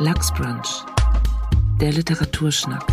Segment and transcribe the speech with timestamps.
[0.00, 0.84] Lachsbrunch,
[1.80, 2.84] der Literaturschnack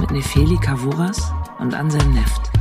[0.00, 2.53] mit Nefeli Kavuras und Anselm Neft.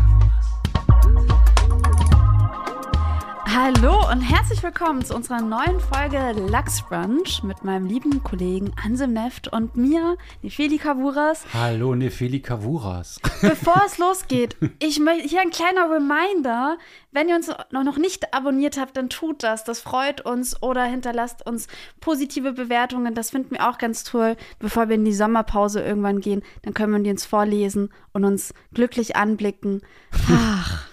[3.56, 9.14] Hallo und herzlich willkommen zu unserer neuen Folge Lachs Brunch mit meinem lieben Kollegen Ansem
[9.14, 11.46] Neft und mir, Nefeli Kavuras.
[11.54, 13.20] Hallo Nefeli Kavuras.
[13.42, 16.80] Bevor es losgeht, ich möchte hier ein kleiner Reminder.
[17.12, 19.64] Wenn ihr uns noch nicht abonniert habt, dann tut das.
[19.64, 21.68] Das freut uns oder hinterlasst uns
[22.00, 23.14] positive Bewertungen.
[23.14, 24.36] Das finden wir auch ganz toll.
[24.58, 28.56] Bevor wir in die Sommerpause irgendwann gehen, dann können wir die uns vorlesen und uns
[28.74, 29.84] glücklich anblicken.
[30.32, 30.88] Ach.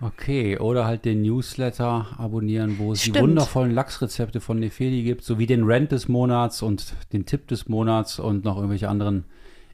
[0.00, 3.16] Okay, oder halt den Newsletter abonnieren, wo es Stimmt.
[3.16, 7.68] die wundervollen Lachsrezepte von Nefeli gibt, sowie den Rant des Monats und den Tipp des
[7.68, 9.24] Monats und noch irgendwelche anderen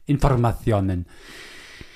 [0.05, 1.05] Informationen.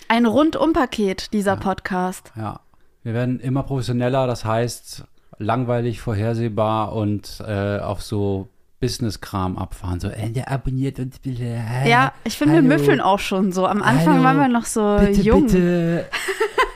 [0.10, 2.34] Ein Rundum-Paket, dieser Podcast.
[2.36, 2.60] Ja,
[3.04, 5.06] wir werden immer professioneller, das heißt
[5.38, 8.50] langweilig, vorhersehbar und äh, auf so
[8.82, 10.00] Business-Kram abfahren.
[10.00, 11.44] So, äh, der abonniert uns bitte.
[11.44, 13.66] Äh, Ja, ich finde, wir müffeln auch schon so.
[13.66, 15.44] Am Anfang Hallo, waren wir noch so bitte, jung.
[15.48, 16.06] Bitte.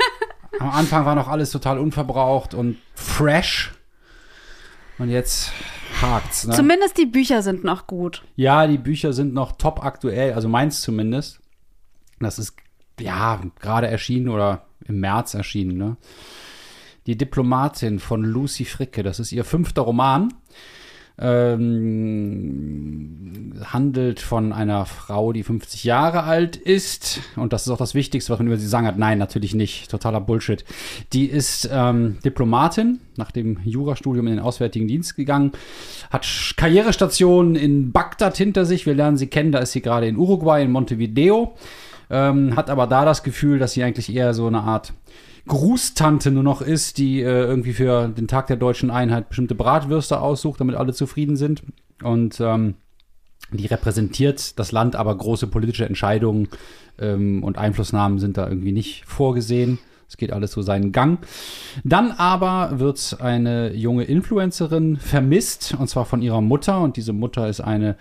[0.59, 3.71] Am Anfang war noch alles total unverbraucht und fresh.
[4.97, 5.51] Und jetzt
[6.01, 6.45] hakt's.
[6.45, 6.53] Ne?
[6.53, 8.23] Zumindest die Bücher sind noch gut.
[8.35, 11.39] ja, die Bücher sind noch top aktuell, also meins zumindest.
[12.19, 12.55] Das ist
[12.99, 15.77] ja gerade erschienen oder im März erschienen.
[15.77, 15.97] Ne?
[17.07, 20.33] Die Diplomatin von Lucy Fricke, das ist ihr fünfter Roman.
[21.21, 23.21] Ähm,
[23.63, 27.21] handelt von einer Frau, die 50 Jahre alt ist.
[27.35, 28.97] Und das ist auch das Wichtigste, was man über sie sagen hat.
[28.97, 29.89] Nein, natürlich nicht.
[29.89, 30.63] Totaler Bullshit.
[31.13, 35.51] Die ist ähm, Diplomatin, nach dem Jurastudium in den Auswärtigen Dienst gegangen,
[36.09, 36.27] hat
[36.57, 38.85] Karrierestationen in Bagdad hinter sich.
[38.85, 41.53] Wir lernen sie kennen, da ist sie gerade in Uruguay, in Montevideo.
[42.09, 44.93] Ähm, hat aber da das Gefühl, dass sie eigentlich eher so eine Art
[45.47, 50.19] Grußtante nur noch ist, die äh, irgendwie für den Tag der deutschen Einheit bestimmte Bratwürste
[50.19, 51.63] aussucht, damit alle zufrieden sind.
[52.03, 52.75] Und ähm,
[53.51, 56.47] die repräsentiert das Land, aber große politische Entscheidungen
[56.99, 59.79] ähm, und Einflussnahmen sind da irgendwie nicht vorgesehen.
[60.07, 61.25] Es geht alles so seinen Gang.
[61.85, 66.81] Dann aber wird eine junge Influencerin vermisst, und zwar von ihrer Mutter.
[66.81, 67.95] Und diese Mutter ist eine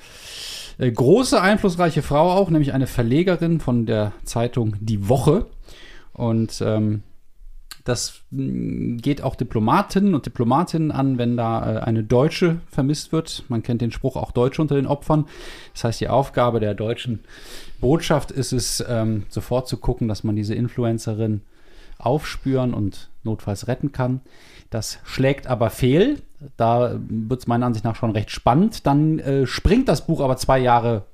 [0.79, 5.47] äh, große, einflussreiche Frau auch, nämlich eine Verlegerin von der Zeitung Die Woche.
[6.13, 7.05] Und ähm,
[7.91, 13.45] das mh, geht auch Diplomatinnen und Diplomatinnen an, wenn da äh, eine Deutsche vermisst wird.
[13.49, 15.27] Man kennt den Spruch auch Deutsche unter den Opfern.
[15.75, 17.21] Das heißt, die Aufgabe der deutschen
[17.81, 21.43] Botschaft ist es, ähm, sofort zu gucken, dass man diese Influencerin
[21.99, 24.21] aufspüren und notfalls retten kann.
[24.71, 26.23] Das schlägt aber fehl.
[26.57, 28.87] Da wird es meiner Ansicht nach schon recht spannend.
[28.87, 31.05] Dann äh, springt das Buch aber zwei Jahre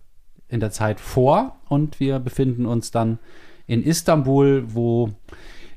[0.49, 3.19] in der Zeit vor und wir befinden uns dann
[3.67, 5.11] in Istanbul, wo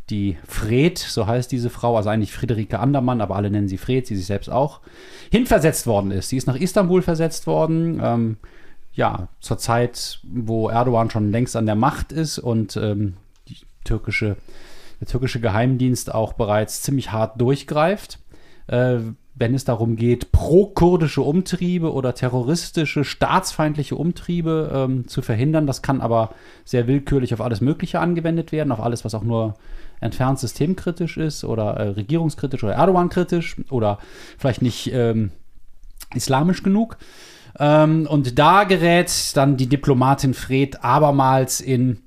[0.09, 4.07] die Fred, so heißt diese Frau, also eigentlich Friederike Andermann, aber alle nennen sie Fred,
[4.07, 4.81] sie sich selbst auch,
[5.31, 6.29] hinversetzt worden ist.
[6.29, 8.37] Sie ist nach Istanbul versetzt worden, ähm,
[8.93, 13.15] ja, zur Zeit, wo Erdogan schon längst an der Macht ist und ähm,
[13.83, 14.35] türkische,
[14.99, 18.19] der türkische Geheimdienst auch bereits ziemlich hart durchgreift.
[18.67, 18.99] Äh,
[19.35, 25.65] wenn es darum geht, pro-kurdische Umtriebe oder terroristische, staatsfeindliche Umtriebe ähm, zu verhindern.
[25.65, 26.31] Das kann aber
[26.65, 29.55] sehr willkürlich auf alles Mögliche angewendet werden, auf alles, was auch nur
[29.99, 33.99] entfernt systemkritisch ist oder äh, regierungskritisch oder Erdogan-kritisch oder
[34.37, 35.31] vielleicht nicht ähm,
[36.13, 36.97] islamisch genug.
[37.57, 41.99] Ähm, und da gerät dann die Diplomatin Fred abermals in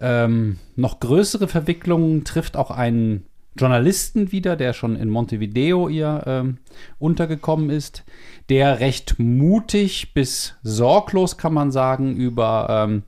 [0.00, 3.26] ähm, noch größere Verwicklungen, trifft auch einen
[3.58, 6.58] Journalisten wieder, der schon in Montevideo ihr ähm,
[6.98, 8.04] untergekommen ist,
[8.50, 13.02] der recht mutig bis sorglos, kann man sagen, über ähm,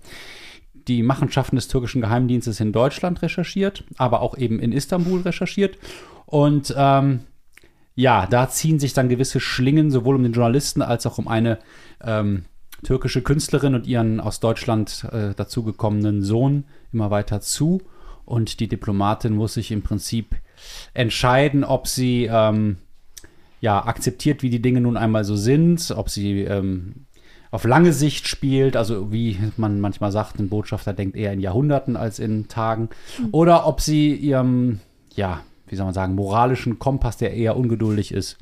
[0.88, 5.78] die Machenschaften des türkischen Geheimdienstes in Deutschland recherchiert, aber auch eben in Istanbul recherchiert.
[6.26, 7.20] Und ähm,
[7.94, 11.58] ja, da ziehen sich dann gewisse Schlingen sowohl um den Journalisten als auch um eine
[12.02, 12.44] ähm,
[12.82, 17.82] türkische Künstlerin und ihren aus Deutschland äh, dazugekommenen Sohn immer weiter zu.
[18.24, 20.36] Und die Diplomatin muss sich im Prinzip
[20.94, 22.78] entscheiden, ob sie ähm,
[23.60, 27.06] ja, akzeptiert, wie die Dinge nun einmal so sind, ob sie ähm,
[27.50, 31.96] auf lange Sicht spielt, also wie man manchmal sagt, ein Botschafter denkt eher in Jahrhunderten
[31.96, 32.90] als in Tagen,
[33.32, 34.80] oder ob sie ihrem,
[35.14, 38.38] ja, wie soll man sagen, moralischen Kompass, der eher ungeduldig ist,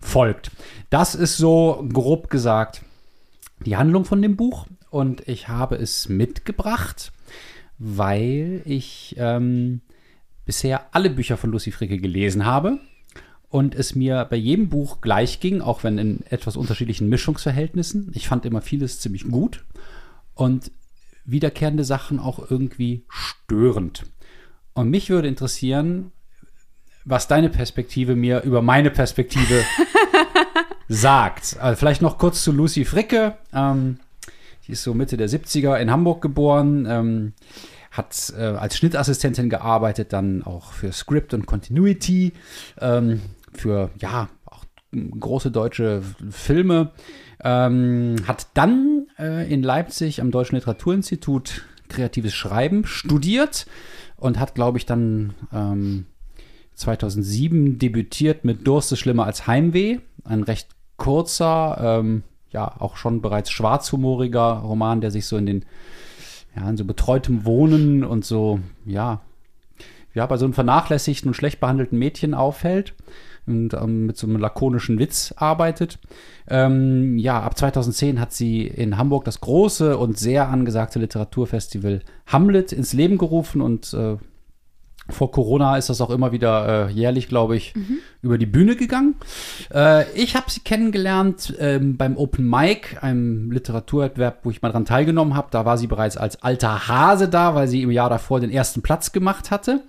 [0.00, 0.50] folgt.
[0.88, 2.82] Das ist so grob gesagt
[3.66, 7.12] die Handlung von dem Buch und ich habe es mitgebracht,
[7.78, 9.82] weil ich ähm,
[10.46, 12.78] bisher alle Bücher von Lucy Fricke gelesen habe
[13.50, 18.12] und es mir bei jedem Buch gleich ging, auch wenn in etwas unterschiedlichen Mischungsverhältnissen.
[18.14, 19.64] Ich fand immer vieles ziemlich gut
[20.34, 20.70] und
[21.24, 24.04] wiederkehrende Sachen auch irgendwie störend.
[24.72, 26.12] Und mich würde interessieren,
[27.04, 29.64] was deine Perspektive mir über meine Perspektive
[30.88, 31.58] sagt.
[31.60, 33.36] Also vielleicht noch kurz zu Lucy Fricke.
[33.52, 33.98] Ähm,
[34.66, 36.86] Die ist so Mitte der 70er in Hamburg geboren.
[36.88, 37.32] Ähm,
[37.90, 42.32] hat äh, als Schnittassistentin gearbeitet, dann auch für Script und Continuity,
[42.80, 43.20] ähm,
[43.60, 46.90] für ja auch große deutsche Filme.
[47.42, 53.66] Ähm, hat dann äh, in Leipzig am Deutschen Literaturinstitut kreatives Schreiben studiert
[54.16, 56.06] und hat, glaube ich, dann ähm,
[56.74, 59.98] 2007 debütiert mit Durst ist schlimmer als Heimweh.
[60.24, 65.64] Ein recht kurzer, ähm, ja, auch schon bereits schwarzhumoriger Roman, der sich so in den,
[66.54, 69.22] ja, in so betreutem Wohnen und so, ja,
[70.12, 72.94] ja, bei so einem vernachlässigten und schlecht behandelten Mädchen auffällt
[73.46, 75.98] und ähm, mit so einem lakonischen Witz arbeitet.
[76.48, 82.72] Ähm, ja, ab 2010 hat sie in Hamburg das große und sehr angesagte Literaturfestival Hamlet
[82.72, 84.16] ins Leben gerufen und äh,
[85.12, 87.98] vor Corona ist das auch immer wieder äh, jährlich, glaube ich, mhm.
[88.22, 89.16] über die Bühne gegangen.
[89.72, 94.84] Äh, ich habe sie kennengelernt ähm, beim Open Mic, einem Literaturwettbewerb, wo ich mal dran
[94.84, 95.48] teilgenommen habe.
[95.50, 98.82] Da war sie bereits als alter Hase da, weil sie im Jahr davor den ersten
[98.82, 99.82] Platz gemacht hatte.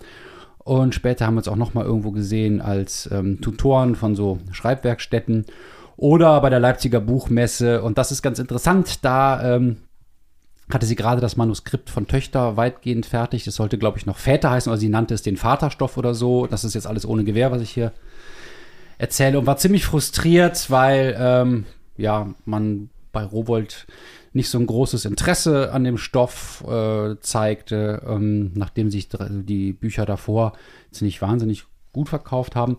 [0.64, 4.40] Und später haben wir uns auch noch mal irgendwo gesehen als ähm, Tutoren von so
[4.52, 5.46] Schreibwerkstätten
[5.98, 7.82] oder bei der Leipziger Buchmesse.
[7.82, 9.78] Und das ist ganz interessant, da ähm,
[10.72, 13.44] hatte sie gerade das Manuskript von Töchter weitgehend fertig.
[13.44, 16.48] Das sollte, glaube ich, noch Väter heißen, oder sie nannte es den Vaterstoff oder so.
[16.48, 17.92] Das ist jetzt alles ohne Gewehr, was ich hier
[18.98, 19.40] erzähle.
[19.40, 21.66] Und war ziemlich frustriert, weil ähm,
[21.98, 23.88] ja, man bei Rowold
[24.34, 30.06] nicht so ein großes Interesse an dem Stoff äh, zeigte, ähm, nachdem sich die Bücher
[30.06, 30.54] davor
[30.92, 32.78] ziemlich wahnsinnig gut verkauft haben.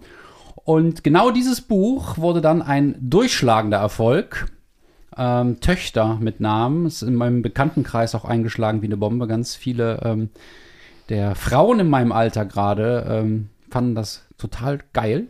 [0.64, 4.46] Und genau dieses Buch wurde dann ein durchschlagender Erfolg.
[5.16, 9.26] Ähm, Töchter mit Namen, ist in meinem Bekanntenkreis auch eingeschlagen wie eine Bombe.
[9.26, 10.31] Ganz viele ähm,
[11.10, 15.26] der Frauen in meinem Alter gerade ähm, fanden das total geil.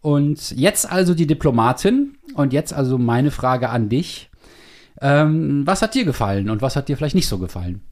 [0.00, 4.29] Und jetzt also die Diplomatin und jetzt also meine Frage an dich.
[5.00, 7.82] Ähm, was hat dir gefallen und was hat dir vielleicht nicht so gefallen?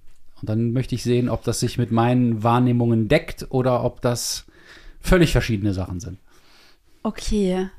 [0.40, 4.46] Und dann möchte ich sehen, ob das sich mit meinen Wahrnehmungen deckt oder ob das
[5.00, 6.18] völlig verschiedene Sachen sind.
[7.02, 7.70] Okay.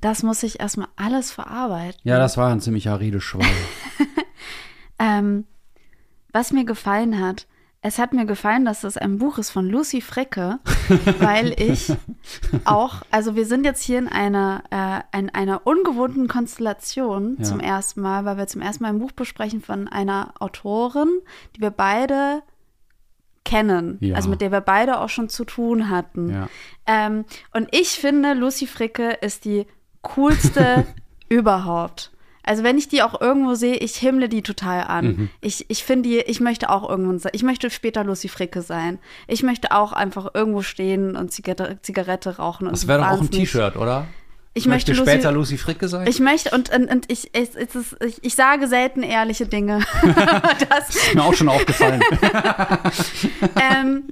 [0.00, 2.00] Das muss ich erstmal alles verarbeiten.
[2.04, 3.46] Ja, das war ein ziemlicher Redeschwall.
[4.98, 5.44] ähm,
[6.32, 7.46] was mir gefallen hat,
[7.80, 10.58] es hat mir gefallen, dass das ein Buch ist von Lucy Frecke,
[11.20, 11.92] weil ich
[12.64, 17.44] auch, also wir sind jetzt hier in einer, äh, in einer ungewohnten Konstellation ja.
[17.44, 21.08] zum ersten Mal, weil wir zum ersten Mal ein Buch besprechen von einer Autorin,
[21.54, 22.42] die wir beide
[23.44, 24.16] kennen, ja.
[24.16, 26.30] also mit der wir beide auch schon zu tun hatten.
[26.30, 26.48] Ja.
[26.86, 27.24] Ähm,
[27.54, 29.66] und ich finde, Lucy Fricke ist die
[30.02, 30.84] coolste
[31.28, 32.10] überhaupt.
[32.48, 35.06] Also wenn ich die auch irgendwo sehe, ich himmle die total an.
[35.06, 35.30] Mhm.
[35.42, 37.32] Ich, ich finde die, ich möchte auch irgendwann sein.
[37.34, 38.98] Ich möchte später Lucy Fricke sein.
[39.26, 42.66] Ich möchte auch einfach irgendwo stehen und Zigarette, Zigarette rauchen.
[42.66, 44.06] Und das wäre doch auch ein T-Shirt, oder?
[44.54, 46.06] Ich möchte, möchte später Lucy, Lucy Fricke sein.
[46.06, 49.80] Ich möchte und, und, und ich, ich, ich, ich, sage selten ehrliche Dinge.
[50.70, 52.00] das ist mir auch schon aufgefallen.
[53.72, 54.04] ähm,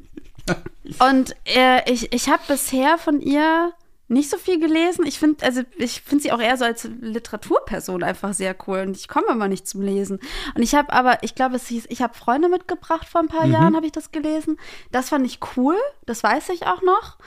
[0.98, 3.72] und äh, ich, ich habe bisher von ihr
[4.08, 5.04] nicht so viel gelesen.
[5.06, 8.96] Ich finde, also ich finde sie auch eher so als Literaturperson einfach sehr cool und
[8.96, 10.20] ich komme immer nicht zum Lesen.
[10.54, 13.46] Und ich habe aber, ich glaube, es hieß, ich habe Freunde mitgebracht vor ein paar
[13.46, 13.52] mhm.
[13.52, 14.58] Jahren, habe ich das gelesen.
[14.92, 17.18] Das fand ich cool, das weiß ich auch noch.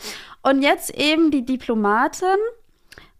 [0.41, 2.37] Und jetzt eben die Diplomatin.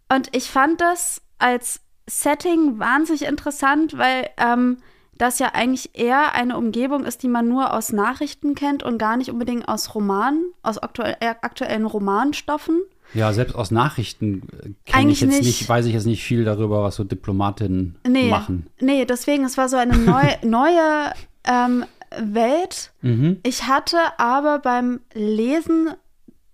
[0.08, 4.78] Und ich fand das als Setting wahnsinnig interessant, weil ähm,
[5.20, 9.18] das ja eigentlich eher eine Umgebung ist, die man nur aus Nachrichten kennt und gar
[9.18, 12.80] nicht unbedingt aus Romanen, aus aktuell, äh, aktuellen Romanstoffen.
[13.14, 15.44] Ja, selbst aus Nachrichten äh, kenne ich jetzt nicht.
[15.44, 15.68] nicht.
[15.68, 18.66] weiß ich jetzt nicht viel darüber, was so Diplomatinnen nee, machen.
[18.80, 21.12] Nee, deswegen, es war so eine neu, neue
[21.44, 21.84] ähm,
[22.16, 22.92] Welt.
[23.02, 23.38] Mhm.
[23.42, 25.90] Ich hatte aber beim Lesen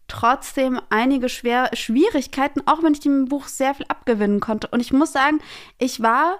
[0.08, 4.68] trotzdem einige Schwer Schwierigkeiten, auch wenn ich dem Buch sehr viel abgewinnen konnte.
[4.68, 5.40] Und ich muss sagen,
[5.78, 6.38] ich war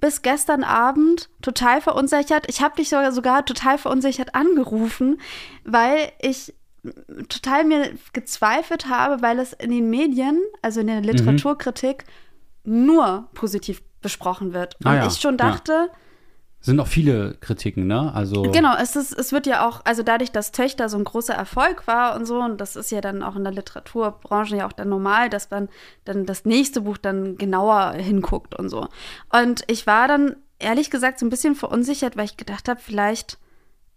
[0.00, 2.44] bis gestern Abend total verunsichert.
[2.48, 5.20] Ich habe dich sogar, sogar total verunsichert angerufen,
[5.64, 6.54] weil ich
[7.28, 12.04] total mir gezweifelt habe, weil es in den Medien, also in der Literaturkritik,
[12.64, 12.86] mhm.
[12.86, 14.76] nur positiv besprochen wird.
[14.80, 15.06] Und ah, ja.
[15.06, 15.72] ich schon dachte.
[15.72, 15.88] Ja.
[16.60, 18.12] Sind auch viele Kritiken, ne?
[18.12, 21.34] Also genau, es, ist, es wird ja auch, also dadurch, dass Töchter so ein großer
[21.34, 24.72] Erfolg war und so, und das ist ja dann auch in der Literaturbranche ja auch
[24.72, 25.68] dann normal, dass man
[26.04, 28.88] dann das nächste Buch dann genauer hinguckt und so.
[29.32, 33.38] Und ich war dann ehrlich gesagt so ein bisschen verunsichert, weil ich gedacht habe, vielleicht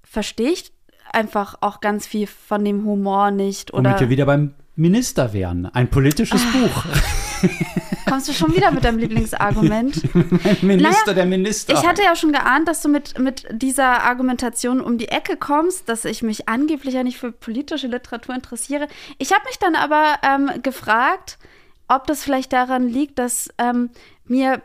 [0.03, 0.71] verstehe ich
[1.12, 3.74] einfach auch ganz viel von dem Humor nicht.
[3.74, 5.65] Oder Womit wir wieder beim Minister wären.
[5.67, 6.58] Ein politisches ah.
[6.58, 6.86] Buch.
[8.10, 10.13] Kommst du schon wieder mit deinem Lieblingsargument?
[10.13, 11.74] Mein Minister, naja, der Minister.
[11.74, 15.88] Ich hatte ja schon geahnt, dass du mit, mit dieser Argumentation um die Ecke kommst,
[15.88, 18.88] dass ich mich angeblich ja nicht für politische Literatur interessiere.
[19.17, 21.38] Ich habe mich dann aber ähm, gefragt,
[21.88, 23.89] ob das vielleicht daran liegt, dass ähm,
[24.25, 24.62] mir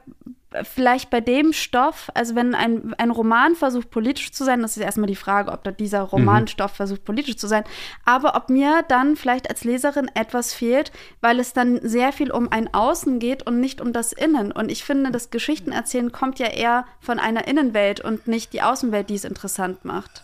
[0.62, 4.82] vielleicht bei dem Stoff, also wenn ein, ein Roman versucht politisch zu sein, das ist
[4.82, 7.64] erstmal die Frage, ob da dieser Romanstoff versucht politisch zu sein,
[8.04, 12.50] aber ob mir dann vielleicht als Leserin etwas fehlt, weil es dann sehr viel um
[12.50, 14.52] ein Außen geht und nicht um das Innen.
[14.52, 19.10] Und ich finde, das Geschichtenerzählen kommt ja eher von einer Innenwelt und nicht die Außenwelt,
[19.10, 20.22] die es interessant macht.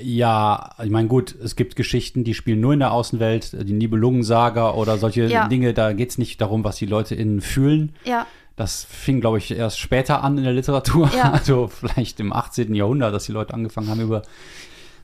[0.00, 4.72] Ja, ich meine, gut, es gibt Geschichten, die spielen nur in der Außenwelt, die Nibelungensaga
[4.72, 5.48] oder solche Ja.
[5.48, 7.94] Dinge, da geht es nicht darum, was die Leute innen fühlen.
[8.04, 8.26] Ja,
[8.60, 11.30] Das fing, glaube ich, erst später an in der Literatur, Ja.
[11.32, 12.74] also vielleicht im 18.
[12.74, 14.20] Jahrhundert, dass die Leute angefangen haben über.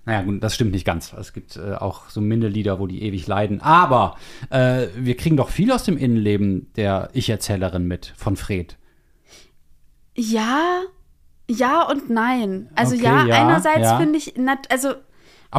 [0.05, 1.15] Naja, gut, das stimmt nicht ganz.
[1.15, 3.63] Es gibt äh, auch so Mindelieder, wo die ewig leiden.
[3.63, 4.17] Aber
[4.51, 8.77] äh, wir kriegen doch viel aus dem Innenleben der Ich-Erzählerin mit, von Fred.
[10.15, 10.83] ja,
[11.49, 12.69] ja und nein.
[12.75, 13.97] Also Okay, ja, ja, einerseits ja.
[13.97, 14.35] finde ich,
[14.69, 14.97] also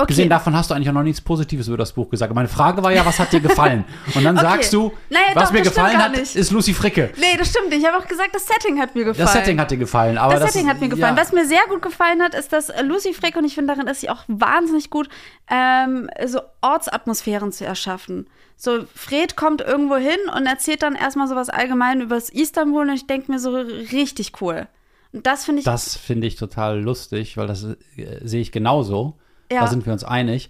[0.01, 0.29] Abgesehen Okay.
[0.29, 2.33] davon hast du eigentlich auch noch nichts Positives über das Buch gesagt.
[2.33, 3.83] Meine Frage war ja, was hat dir gefallen?
[4.15, 4.47] Und dann Okay.
[4.47, 7.11] sagst du, Naja, was doch, mir gefallen hat, ist Lucy Fricke.
[7.17, 7.79] Nee, das stimmt nicht.
[7.81, 9.25] Ich habe auch gesagt, das Setting hat mir gefallen.
[9.25, 10.17] Das Setting hat dir gefallen.
[10.17, 11.15] Aber das, das, Setting hat mir gefallen.
[11.15, 11.21] Ja.
[11.21, 14.01] Was mir sehr gut gefallen hat, ist, dass Lucy Frick, und ich finde, darin ist
[14.01, 15.09] sie auch wahnsinnig gut,
[15.49, 18.27] ähm, so Ortsatmosphären zu erschaffen.
[18.55, 22.89] So, Fred kommt irgendwo hin und erzählt dann erstmal so was allgemein über das Istanbul
[22.89, 24.67] und ich denke mir so richtig cool.
[25.13, 27.75] Und das finde ich, Das finde ich total lustig, weil das äh,
[28.23, 29.15] sehe ich genauso.
[29.51, 29.61] Ja.
[29.61, 30.49] Da sind wir uns einig.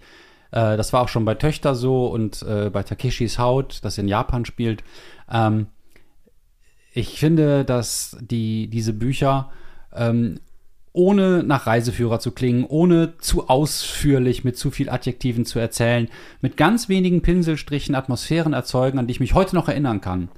[0.50, 4.08] Äh, das war auch schon bei Töchter so und äh, bei Takeshis Haut, das in
[4.08, 4.82] Japan spielt.
[5.30, 5.66] Ähm,
[6.92, 9.50] ich finde, dass die, diese Bücher
[9.94, 10.40] ähm,
[10.92, 16.08] ohne nach Reiseführer zu klingen, ohne zu ausführlich mit zu viel Adjektiven zu erzählen,
[16.40, 20.28] mit ganz wenigen Pinselstrichen Atmosphären erzeugen, an die ich mich heute noch erinnern kann.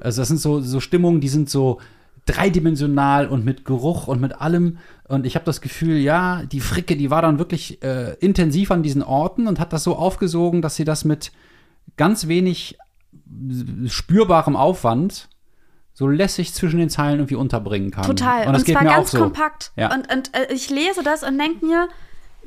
[0.00, 1.80] Also das sind so, so Stimmungen, die sind so
[2.26, 4.78] dreidimensional und mit Geruch und mit allem.
[5.08, 8.82] Und ich habe das Gefühl, ja, die Fricke, die war dann wirklich äh, intensiv an
[8.82, 11.32] diesen Orten und hat das so aufgesogen, dass sie das mit
[11.96, 12.76] ganz wenig
[13.14, 15.28] äh, spürbarem Aufwand
[15.94, 18.04] so lässig zwischen den Zeilen irgendwie unterbringen kann.
[18.04, 18.42] Total.
[18.42, 19.18] Und Und, das geht zwar ganz so.
[19.18, 19.72] kompakt.
[19.76, 19.94] Ja.
[19.94, 21.88] Und, und äh, ich lese das und denke mir,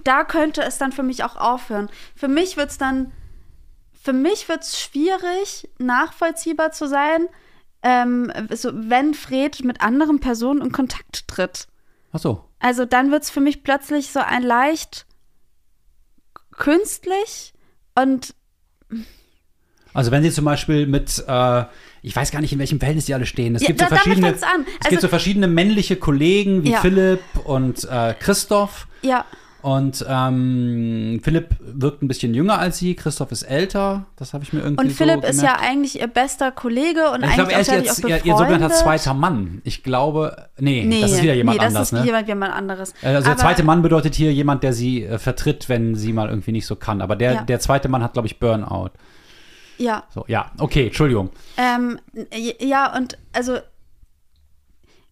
[0.04, 1.90] da könnte es dann für mich auch aufhören.
[2.16, 3.12] Für mich wird es dann,
[4.00, 7.28] für mich wird es schwierig, nachvollziehbar zu sein,
[7.84, 11.68] ähm, so, wenn Fred mit anderen Personen in Kontakt tritt.
[12.12, 12.44] Ach so.
[12.60, 15.06] Also dann wird es für mich plötzlich so ein leicht
[16.52, 17.54] künstlich
[17.96, 18.34] und
[19.94, 21.64] Also wenn sie zum Beispiel mit, äh,
[22.02, 23.56] ich weiß gar nicht, in welchem Verhältnis die alle stehen.
[23.56, 26.82] Es Ja, gibt so verschiedene, es Also- gibt so verschiedene männliche Kollegen wie Ja.
[26.82, 28.88] Philipp und äh, Christoph.
[29.02, 29.26] ja,
[29.62, 34.06] Und ähm, Philipp wirkt ein bisschen jünger als sie, Christoph ist älter.
[34.16, 37.24] Das habe ich mir irgendwie und Philipp so ist ja eigentlich ihr bester Kollege und
[37.26, 39.62] Ich glaube, eigentlich er ist jetzt ihr, ihr sogenannter zweiter Mann.
[39.66, 42.06] Ich glaube, nee, das ist wieder jemand nee, anders, das ist ne?
[42.06, 42.94] jemand, jemand anderes.
[43.02, 46.30] Äh, Also der zweite Mann bedeutet hier jemand, der sie äh, vertritt, wenn sie mal
[46.30, 47.02] irgendwie nicht so kann.
[47.02, 47.42] Aber der, Ja.
[47.44, 48.92] der zweite Mann hat, glaube ich, Burnout.
[49.78, 51.32] Ja, So, ja, okay, Entschuldigung.
[51.58, 52.00] ähm,
[52.60, 53.58] ja, und also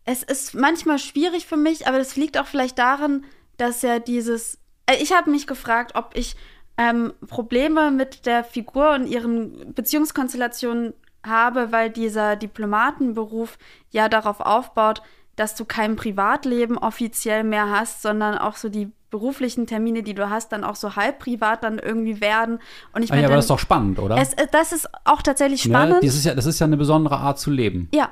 [0.06, 3.26] es ist manchmal schwierig für mich, aber das liegt auch vielleicht daran,
[3.58, 4.58] dass ja dieses.
[4.90, 6.36] äh, Ich habe mich gefragt, ob ich
[6.78, 10.94] ähm, Probleme mit der Figur und ihren Beziehungskonstellationen
[11.26, 13.58] habe, weil dieser Diplomatenberuf
[13.92, 15.02] ja darauf aufbaut,
[15.36, 20.30] dass du kein Privatleben offiziell mehr hast, sondern auch so die beruflichen Termine, die du
[20.30, 22.60] hast, dann auch so halb privat dann irgendwie werden.
[22.94, 24.18] Und ich Ah, bin ja, aber das ist doch spannend, oder?
[24.18, 25.72] es, äh, das ist auch tatsächlich Ne?
[25.74, 26.04] spannend.
[26.04, 27.88] Das, ist ja, das ist ja eine besondere Art zu leben.
[27.94, 28.12] Ja,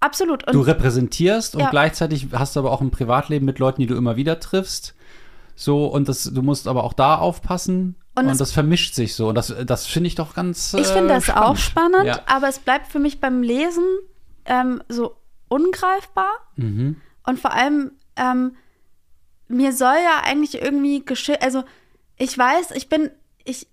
[0.00, 0.46] absolut.
[0.46, 1.70] Und Du repräsentierst und Ja.
[1.70, 4.94] gleichzeitig hast du aber auch ein Privatleben mit Leuten, die du immer wieder triffst.
[5.54, 7.96] So, und das, du musst aber auch da aufpassen.
[8.14, 9.28] Und Und, das vermischt sich so.
[9.28, 10.74] Und das, das finde ich doch ganz.
[10.74, 12.20] ich äh, finde das auch spannend, Ja.
[12.26, 13.84] aber es bleibt für mich beim Lesen
[14.44, 15.16] ähm, so
[15.48, 16.30] ungreifbar.
[16.56, 16.96] Mhm.
[17.26, 18.56] Und vor allem, ähm,
[19.48, 21.64] mir soll ja eigentlich irgendwie geschildert, also
[22.16, 23.10] ich weiß, ich bin,
[23.44, 23.66] ich,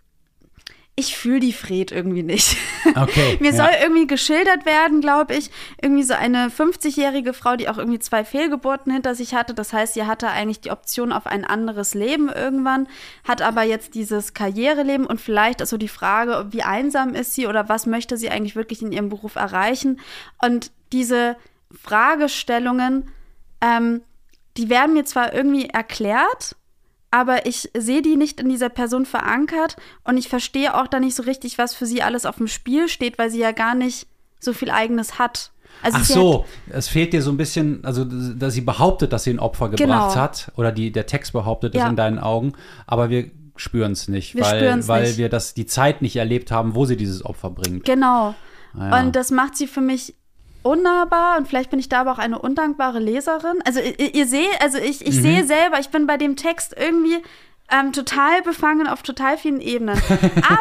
[0.98, 2.58] ich fühle die Fred irgendwie nicht.
[2.98, 3.38] Okay.
[3.42, 3.58] Mir ja.
[3.58, 5.50] soll irgendwie geschildert werden, glaube ich,
[5.82, 9.54] irgendwie so eine 50-jährige Frau, die auch irgendwie zwei Fehlgeburten hinter sich hatte.
[9.54, 12.88] Das heißt, sie hatte eigentlich die Option auf ein anderes Leben irgendwann,
[13.28, 17.48] hat aber jetzt dieses Karriereleben und vielleicht ist so die Frage, wie einsam ist sie
[17.48, 20.00] oder was möchte sie eigentlich wirklich in ihrem Beruf erreichen.
[20.42, 21.36] Und diese
[21.72, 23.12] Fragestellungen,
[23.60, 24.04] ähm,
[24.56, 26.56] die werden mir zwar irgendwie erklärt,
[27.16, 31.16] aber ich sehe die nicht in dieser Person verankert und ich verstehe auch da nicht
[31.16, 34.08] so richtig, was für sie alles auf dem Spiel steht, weil sie ja gar nicht
[34.42, 35.52] so viel eigenes hat.
[35.82, 39.30] Also Ach so, es fehlt dir so ein bisschen, also dass sie behauptet, dass sie
[39.32, 40.16] ein Opfer gebracht Genau.
[40.16, 41.88] hat oder die, der Text behauptet es Ja.
[41.88, 42.52] in deinen Augen,
[42.86, 45.18] aber wir spüren es nicht, Wir weil, weil nicht.
[45.18, 47.86] wir das die Zeit nicht erlebt haben, wo sie dieses Opfer bringt.
[47.86, 48.36] Genau.
[48.78, 49.00] Ah, ja.
[49.02, 50.16] Und das macht sie für mich
[50.66, 53.60] unnahbar und vielleicht bin ich da aber auch eine undankbare Leserin.
[53.66, 55.08] Also ihr, ihr seht, also ich, Mhm.
[55.08, 57.18] ich sehe selber, ich bin bei dem Text irgendwie
[57.72, 60.00] ähm, total befangen auf total vielen Ebenen.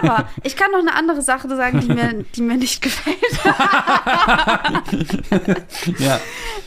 [0.01, 3.19] Aber ich kann noch eine andere Sache sagen, die mir, die mir nicht gefällt.
[5.99, 6.21] Ja.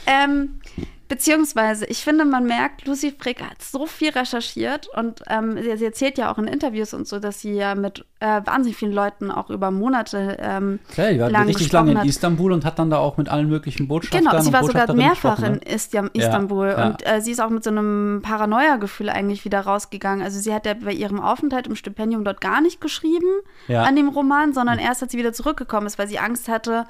[0.06, 0.60] ähm,
[1.08, 5.86] beziehungsweise, ich finde, man merkt, Lucy Frick hat so viel recherchiert und ähm, sie, sie
[5.86, 9.32] erzählt ja auch in Interviews und so, dass sie ja mit äh, wahnsinnig vielen Leuten
[9.32, 12.06] auch über Monate ähm, Ja, die war lang richtig lange in hat.
[12.06, 15.40] Istanbul und hat dann da auch mit allen möglichen Botschaftern Genau, sie war sogar mehrfach
[15.44, 16.10] in ne?
[16.14, 16.88] Istanbul ja.
[16.88, 20.24] und äh, sie ist auch mit so einem Paranoia-Gefühl eigentlich wieder rausgegangen.
[20.24, 23.28] Also sie hat ja bei ihrem Aufenthalt im Stipendium dort gar nicht geschrieben
[23.68, 23.84] Ja.
[23.84, 26.86] an dem Roman, sondern erst als sie wieder zurückgekommen ist, weil sie Angst hatte,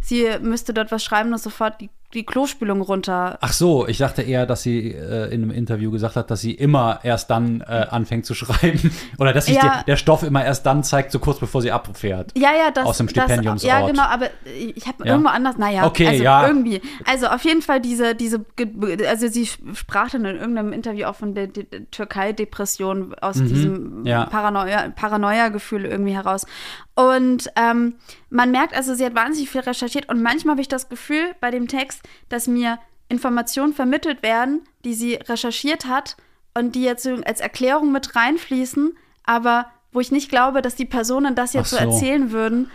[0.00, 3.36] sie müsste dort was schreiben und sofort die, die Klospülung runter.
[3.42, 6.52] Ach so, ich dachte eher, dass sie äh, in einem Interview gesagt hat, dass sie
[6.54, 8.90] immer erst dann äh, anfängt zu schreiben.
[9.18, 9.62] Oder dass sich Ja.
[9.62, 12.32] der, der Stoff immer erst dann zeigt, so kurz bevor sie abfährt.
[12.36, 12.86] Ja, ja, das.
[12.86, 13.70] Aus dem das, Stipendiumsort.
[13.70, 15.12] Ja, genau, aber ich habe Ja.
[15.12, 16.46] irgendwo anders, naja, Okay, also ja.
[16.48, 16.80] irgendwie.
[17.04, 18.44] Also auf jeden Fall diese, diese,
[19.06, 24.06] also sie sprach dann in irgendeinem Interview auch von der, der Türkei-Depression aus diesem Mhm.
[24.06, 24.24] ja.
[24.28, 26.46] Paranoia- Paranoia-Gefühl irgendwie heraus.
[26.98, 27.94] Und ähm,
[28.28, 31.52] man merkt also, sie hat wahnsinnig viel recherchiert und manchmal habe ich das Gefühl bei
[31.52, 36.16] dem Text, dass mir Informationen vermittelt werden, die sie recherchiert hat
[36.54, 41.36] und die jetzt als Erklärung mit reinfließen, aber wo ich nicht glaube, dass die Personen
[41.36, 41.84] das jetzt so so.
[41.84, 42.68] erzählen würden.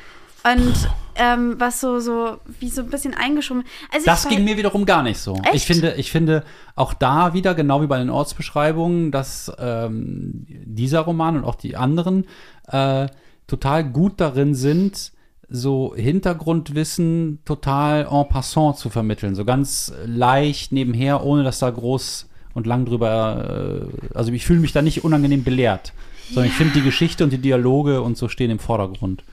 [0.46, 0.74] Und
[1.16, 3.66] ähm, was so, so, wie so ein bisschen eingeschoben.
[3.92, 5.36] Also Das ging mir wiederum gar nicht so.
[5.44, 5.56] Echt?
[5.56, 11.02] Ich finde, ich finde auch da wieder, genau wie bei den Ortsbeschreibungen, dass ähm, dieser
[11.02, 12.26] Roman und auch die anderen
[12.70, 13.08] äh,
[13.48, 15.12] total gut darin sind,
[15.50, 19.36] so Hintergrundwissen total en passant zu vermitteln.
[19.36, 23.86] So ganz leicht nebenher, ohne dass da groß und lang drüber.
[24.12, 25.94] Äh, also ich fühle mich da nicht unangenehm belehrt.
[26.30, 29.24] Sondern ich finde die Geschichte und die Dialoge und so stehen im Vordergrund.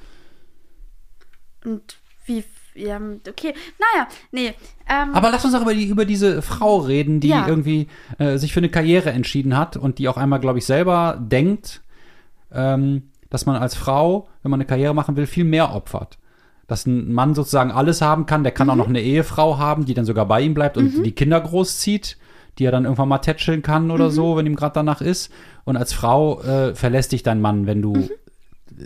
[1.65, 3.55] Und wie, ja, okay.
[3.79, 4.55] Naja, nee.
[4.89, 7.47] Ähm, Aber lass uns auch über, die, über diese Frau reden, die Ja.
[7.47, 7.87] irgendwie
[8.19, 11.83] äh, sich für eine Karriere entschieden hat und die auch einmal, glaube ich, selber denkt,
[12.53, 16.19] ähm, dass man als Frau, wenn man eine Karriere machen will, viel mehr opfert.
[16.67, 18.73] Dass ein Mann sozusagen alles haben kann, der kann Mhm.
[18.73, 22.17] auch noch eine Ehefrau haben, die dann sogar bei ihm bleibt und die Kinder großzieht,
[22.59, 24.11] die er dann irgendwann mal tätscheln kann oder Mhm.
[24.13, 25.33] so, wenn ihm gerade danach ist.
[25.65, 28.11] Und als Frau äh, verlässt dich dein Mann, wenn du Mhm.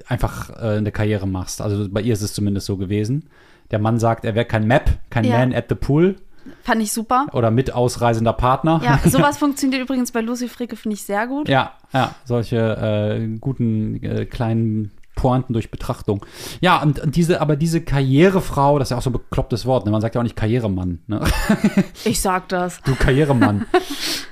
[0.09, 1.61] einfach äh, eine Karriere machst.
[1.61, 3.29] Also bei ihr ist es zumindest so gewesen.
[3.71, 5.39] Der Mann sagt, er wäre kein Map, kein Ja.
[5.39, 6.17] Man at the Pool
[6.63, 7.27] fand ich super.
[7.33, 8.81] oder mit ausreisender Partner.
[8.85, 11.49] Ja, sowas funktioniert übrigens bei Lucy Fricke, finde ich sehr gut.
[11.49, 16.25] ja, ja, solche äh, guten äh, kleinen Pointen durch Betrachtung.
[16.61, 19.85] Ja, und, und diese, aber diese Karrierefrau, das ist ja auch so ein beklopptes Wort,
[19.85, 19.91] ne?
[19.91, 21.01] man sagt ja auch nicht Karrieremann.
[21.07, 21.21] Ne?
[22.05, 22.81] Ich sag das.
[22.83, 23.67] Du Karrieremann.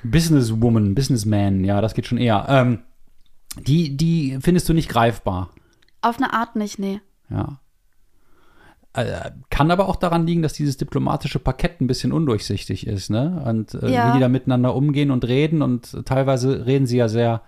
[0.02, 2.44] Businesswoman, Businessman, ja, das geht schon eher.
[2.48, 2.80] Ähm,
[3.66, 5.50] die, die findest du nicht greifbar.
[6.00, 7.00] Auf eine Art nicht, nee.
[7.30, 7.60] Ja.
[8.94, 13.42] Äh, Kann aber auch daran liegen, dass dieses diplomatische Parkett ein bisschen undurchsichtig ist, ne?
[13.46, 14.08] Und äh, Ja.
[14.08, 17.40] wie die da miteinander umgehen und reden und teilweise reden sie ja sehr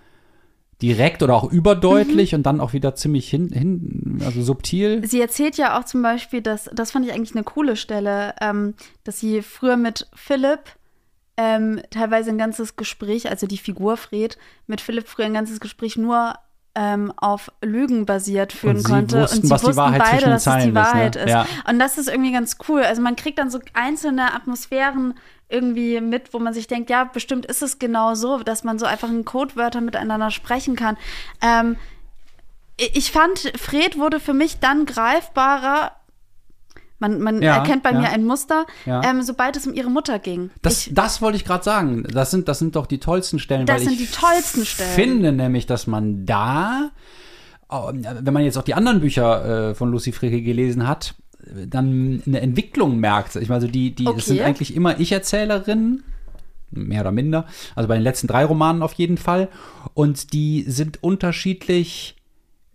[0.82, 2.36] direkt oder auch überdeutlich Mhm.
[2.38, 5.06] und dann auch wieder ziemlich hin, hin also subtil.
[5.06, 8.74] Sie erzählt ja auch zum Beispiel, dass, das fand ich eigentlich eine coole Stelle, ähm,
[9.04, 10.60] dass sie früher mit Philipp
[11.36, 15.96] ähm, teilweise ein ganzes Gespräch, also die Figur Fred, mit Philipp früher ein ganzes Gespräch
[15.96, 16.34] nur
[16.74, 19.22] ähm, auf Lügen basiert führen Und sie konnte.
[19.22, 20.80] wussten, und sie was die wussten Wahrheit beide, dass es die Zeilen ist, ne?
[20.80, 21.28] Wahrheit ist.
[21.28, 21.46] Ja.
[21.68, 22.82] Und das ist irgendwie ganz cool.
[22.82, 25.14] Also man kriegt dann so einzelne Atmosphären
[25.48, 28.86] irgendwie mit, wo man sich denkt, ja, bestimmt ist es genau so, dass man so
[28.86, 30.96] einfach in Codewörter miteinander sprechen kann.
[31.40, 31.76] Ähm,
[32.76, 35.92] ich fand, Fred wurde für mich dann greifbarer.
[37.08, 38.00] Man, man Ja, erkennt bei ja.
[38.00, 40.50] mir ein Muster, ähm, sobald es um ihre Mutter ging.
[40.62, 42.04] Das, ich, das wollte ich gerade sagen.
[42.04, 43.66] Das sind, das sind doch die tollsten Stellen.
[43.66, 44.90] Das weil sind ich die tollsten Stellen.
[44.94, 46.90] finde nämlich, dass man da,
[47.70, 47.74] äh,
[48.20, 51.14] wenn man jetzt auch die anderen Bücher äh, von Lucy Fricke gelesen hat,
[51.66, 53.36] dann eine Entwicklung merkt.
[53.36, 54.18] Ich meine, also die, die Okay.
[54.18, 56.02] es sind eigentlich immer Ich-Erzählerinnen,
[56.70, 57.44] mehr oder minder.
[57.74, 59.48] Also bei den letzten drei Romanen auf jeden Fall.
[59.92, 62.16] Und die sind unterschiedlich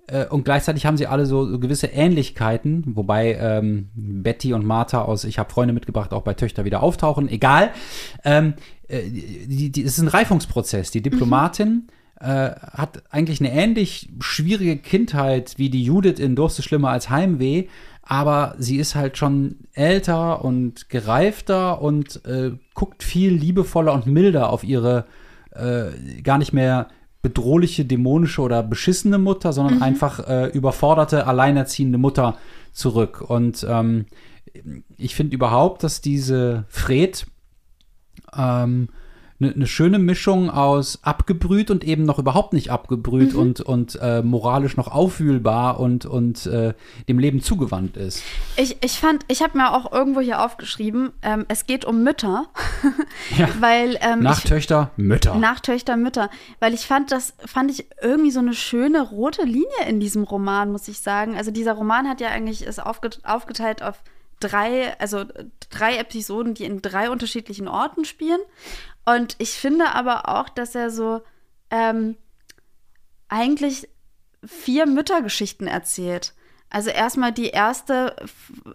[0.09, 5.01] äh, und gleichzeitig haben sie alle so, so gewisse Ähnlichkeiten, wobei ähm, Betty und Martha
[5.01, 7.29] aus Ich habe Freunde mitgebracht auch bei Töchter wieder auftauchen.
[7.29, 7.71] Egal.
[8.23, 8.53] Ähm,
[8.87, 10.91] äh, die, die, es ist ein Reifungsprozess.
[10.91, 11.87] Die Diplomatin
[12.19, 17.09] äh, hat eigentlich eine ähnlich schwierige Kindheit wie die Judith in Durst ist schlimmer als
[17.09, 17.67] Heimweh,
[18.01, 24.49] aber sie ist halt schon älter und gereifter und äh, guckt viel liebevoller und milder
[24.49, 25.05] auf ihre
[25.51, 26.87] äh, gar nicht mehr
[27.21, 32.37] bedrohliche, dämonische oder beschissene Mutter, sondern einfach äh, überforderte, alleinerziehende Mutter
[32.71, 33.21] zurück.
[33.21, 34.05] Und ähm,
[34.97, 37.27] ich finde überhaupt, dass diese Fred
[38.35, 38.89] ähm,
[39.41, 43.39] eine ne schöne Mischung aus abgebrüht und eben noch überhaupt nicht abgebrüht Mhm.
[43.39, 46.73] und, und äh, moralisch noch aufwühlbar und, und äh,
[47.07, 48.21] dem Leben zugewandt ist.
[48.57, 52.47] Ich, ich fand, ich habe mir auch irgendwo hier aufgeschrieben, ähm, es geht um Mütter.
[53.37, 53.47] Ja.
[53.59, 55.35] Weil ähm, Nach ich, Töchter, Mütter.
[55.35, 56.29] nach Töchter, Mütter.
[56.59, 60.71] Weil ich fand, das fand ich irgendwie so eine schöne rote Linie in diesem Roman,
[60.71, 61.35] muss ich sagen.
[61.37, 64.01] Also dieser Roman hat ja eigentlich ist aufget aufgeteilt auf
[64.39, 65.25] drei, also
[65.69, 68.39] drei Episoden, die in drei unterschiedlichen Orten spielen.
[69.05, 71.21] Und ich finde aber auch, dass er so
[71.71, 72.15] ähm,
[73.27, 73.87] eigentlich
[74.45, 76.33] vier Müttergeschichten erzählt.
[76.71, 78.15] Also erstmal die erste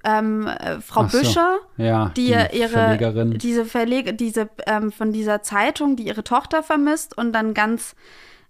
[0.03, 1.19] ähm, äh, Frau so.
[1.19, 3.39] Büscher, ja, die, ihre Verlegerin.
[3.39, 7.95] diese Verleg diese ähm, von dieser Zeitung, die ihre Tochter vermisst und dann ganz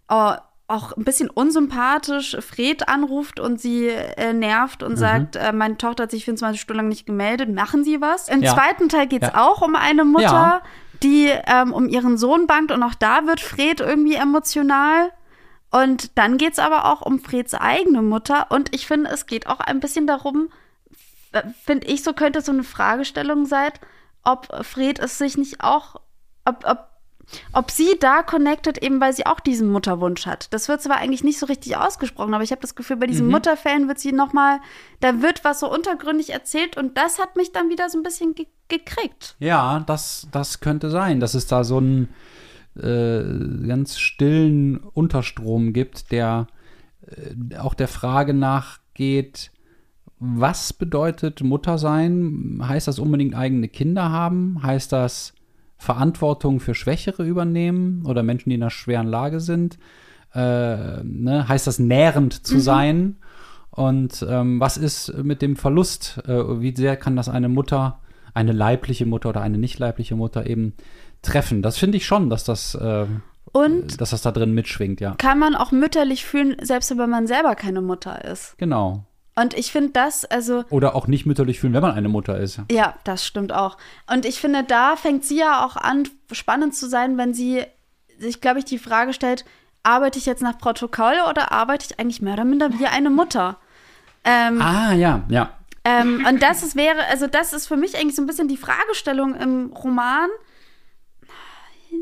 [0.08, 0.36] äh,
[0.74, 4.86] auch ein bisschen unsympathisch Fred anruft und sie äh, nervt Mhm.
[4.88, 8.28] und sagt, äh, meine Tochter hat sich 24 Stunden lang nicht gemeldet, machen Sie was?
[8.28, 8.54] Im Ja.
[8.54, 9.42] zweiten Teil geht es Ja.
[9.46, 10.62] auch um eine Mutter, Ja.
[11.02, 15.10] die ähm, um ihren Sohn bangt und auch da wird Fred irgendwie emotional.
[15.70, 18.46] Und dann geht es aber auch um Freds eigene Mutter.
[18.50, 20.48] Und ich finde, es geht auch ein bisschen darum,
[21.64, 23.72] finde ich, so könnte so eine Fragestellung sein,
[24.22, 25.96] ob Fred es sich nicht auch,
[26.44, 26.86] ob, ob,
[27.52, 30.52] ob sie da connected, eben weil sie auch diesen Mutterwunsch hat.
[30.52, 33.28] Das wird zwar eigentlich nicht so richtig ausgesprochen, aber ich habe das Gefühl, bei diesen
[33.28, 34.60] Mutterfällen wird sie noch mal,
[35.00, 38.34] da wird was so untergründig erzählt und das hat mich dann wieder so ein bisschen
[38.34, 39.36] ge gekriegt.
[39.40, 42.08] Ja, das, das könnte sein, dass es da so einen
[42.76, 46.46] äh, ganz stillen Unterstrom gibt, der
[47.06, 49.50] äh, auch der Frage nachgeht,
[50.18, 52.60] was bedeutet Mutter sein?
[52.62, 54.62] Heißt das unbedingt eigene Kinder haben?
[54.62, 55.34] Heißt das
[55.84, 59.78] Verantwortung für Schwächere übernehmen oder Menschen, die in einer schweren Lage sind?
[60.34, 61.46] Äh, ne?
[61.46, 63.16] Heißt das nährend zu sein?
[63.70, 66.22] Und ähm, was ist mit dem Verlust?
[66.26, 68.00] Äh, wie sehr kann das eine Mutter,
[68.32, 70.74] eine leibliche Mutter oder eine nicht leibliche Mutter eben
[71.22, 71.60] treffen?
[71.60, 73.06] Das finde ich schon, dass das, äh,
[73.52, 75.14] Und dass das da drin mitschwingt, ja.
[75.16, 78.56] kann man auch mütterlich fühlen, selbst wenn man selber keine Mutter ist.
[78.58, 79.04] Genau.
[79.36, 82.60] Und ich finde das, also Oder auch nicht mütterlich fühlen, wenn man eine Mutter ist.
[82.70, 83.76] Ja, das stimmt auch.
[84.10, 87.64] Und ich finde, da fängt sie ja auch an, spannend zu sein, wenn sie
[88.18, 89.44] sich, glaube ich, die Frage stellt,
[89.82, 93.58] arbeite ich jetzt nach Protokoll oder arbeite ich eigentlich mehr oder minder wie eine Mutter?
[94.24, 95.50] Ähm, Ah, ja, ja.
[95.84, 98.56] ähm, und das ist, wäre, also das ist für mich eigentlich so ein bisschen die
[98.56, 100.30] Fragestellung im Roman.
[101.90, 101.98] Hm,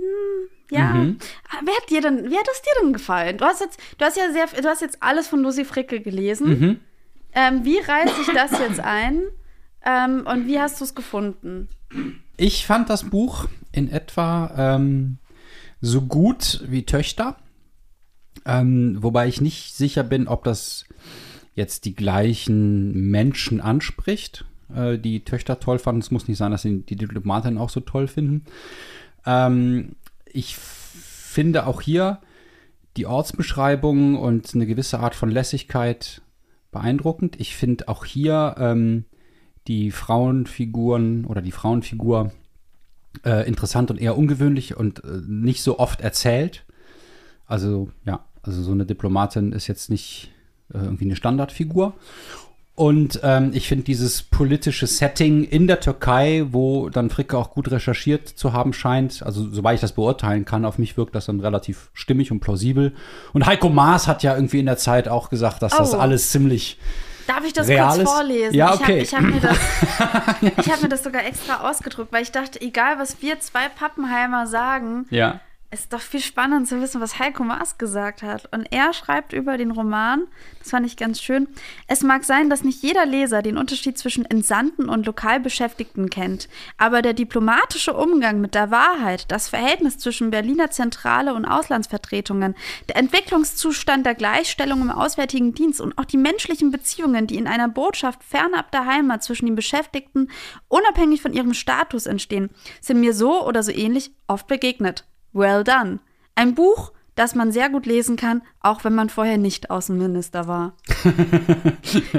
[0.70, 0.84] Ja.
[0.84, 1.18] Mhm.
[1.50, 3.38] Ah, Wer hat dir denn, wie hat es dir denn gefallen?
[3.38, 6.48] Du hast jetzt, du hast ja sehr, du hast jetzt alles von Lucy Fricke gelesen.
[6.48, 6.80] Mhm.
[7.34, 9.22] Ähm, wie reißt sich das jetzt ein?
[9.84, 11.68] Ähm, und wie hast du es gefunden?
[12.36, 15.18] Ich fand das Buch in etwa ähm,
[15.80, 17.36] so gut wie Töchter.
[18.44, 20.86] Ähm, wobei ich nicht sicher bin, ob das
[21.54, 26.00] jetzt die gleichen Menschen anspricht, äh, die Töchter toll fanden.
[26.00, 28.44] Es muss nicht sein, dass die Diplomatin auch so toll finden.
[29.26, 32.20] Ähm, ich finde auch hier
[32.96, 36.21] die Ortsbeschreibung und eine gewisse Art von Lässigkeit
[36.72, 37.40] beeindruckend.
[37.40, 39.04] Ich finde auch hier ähm,
[39.68, 42.32] die Frauenfiguren oder die Frauenfigur
[43.24, 46.64] äh, interessant und eher ungewöhnlich und äh, nicht so oft erzählt.
[47.46, 50.32] Also ja, also so eine Diplomatin ist jetzt nicht
[50.72, 51.94] äh, irgendwie eine Standardfigur.
[52.74, 57.70] Und ähm, ich finde dieses politische Setting in der Türkei, wo dann Fricke auch gut
[57.70, 61.40] recherchiert zu haben scheint, also soweit ich das beurteilen kann, auf mich wirkt das dann
[61.40, 62.94] relativ stimmig und plausibel.
[63.34, 65.98] Und Heiko Maas hat ja irgendwie in der Zeit auch gesagt, dass das Oh.
[65.98, 66.78] alles ziemlich
[67.26, 67.98] Darf ich das Reales?
[68.04, 68.54] kurz vorlesen?
[68.54, 69.04] Ja, Ich okay.
[69.06, 69.58] habe hab mir, das-
[70.66, 74.46] ich hab mir das sogar extra ausgedruckt, weil ich dachte, egal was wir zwei Pappenheimer
[74.46, 75.40] sagen, ja.
[75.72, 78.46] Es ist doch viel spannender zu wissen, was Heiko Maas gesagt hat.
[78.52, 80.26] Und er schreibt über den Roman,
[80.58, 81.48] das fand ich ganz schön,
[81.86, 87.00] es mag sein, dass nicht jeder Leser den Unterschied zwischen Entsandten und Lokalbeschäftigten kennt, aber
[87.00, 92.54] der diplomatische Umgang mit der Wahrheit, das Verhältnis zwischen Berliner Zentrale und Auslandsvertretungen,
[92.90, 97.68] der Entwicklungszustand der Gleichstellung im Auswärtigen Dienst und auch die menschlichen Beziehungen, die in einer
[97.68, 100.30] Botschaft fernab der Heimat zwischen den Beschäftigten
[100.68, 102.50] unabhängig von ihrem Status entstehen,
[102.82, 105.06] sind mir so oder so ähnlich oft begegnet.
[105.32, 105.98] Well done.
[106.34, 110.72] Ein Buch, das man sehr gut lesen kann, auch wenn man vorher nicht Außenminister war.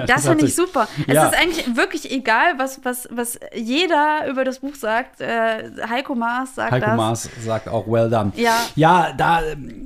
[0.06, 0.88] das hat finde ich super.
[1.08, 1.26] Ja.
[1.28, 5.20] Es ist eigentlich wirklich egal, was, was, was jeder über das Buch sagt.
[5.20, 6.98] Äh, Heiko Maas sagt Heiko das.
[6.98, 8.34] Maas sagt auch well done.
[8.36, 8.56] Ja.
[8.76, 9.42] Ja, da,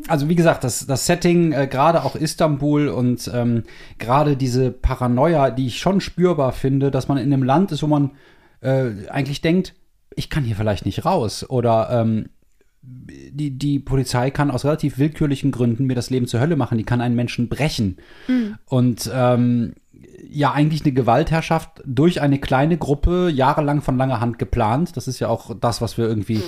[0.10, 3.64] also wie gesagt, das, das Setting, äh, gerade auch Istanbul und ähm,
[4.00, 7.88] gerade diese Paranoia, die ich schon spürbar finde, dass man in einem Land ist, wo
[7.88, 8.12] man
[8.60, 9.74] äh, eigentlich denkt,
[10.16, 12.30] ich kann hier vielleicht nicht raus oder ähm,
[12.88, 16.78] die, die Polizei kann aus relativ willkürlichen Gründen mir das Leben zur Hölle machen.
[16.78, 17.98] Die kann einen Menschen brechen.
[18.66, 19.74] Und ähm,
[20.30, 24.96] ja, eigentlich eine Gewaltherrschaft durch eine kleine Gruppe, jahrelang von langer Hand geplant.
[24.96, 26.42] Das ist ja auch das, was wir irgendwie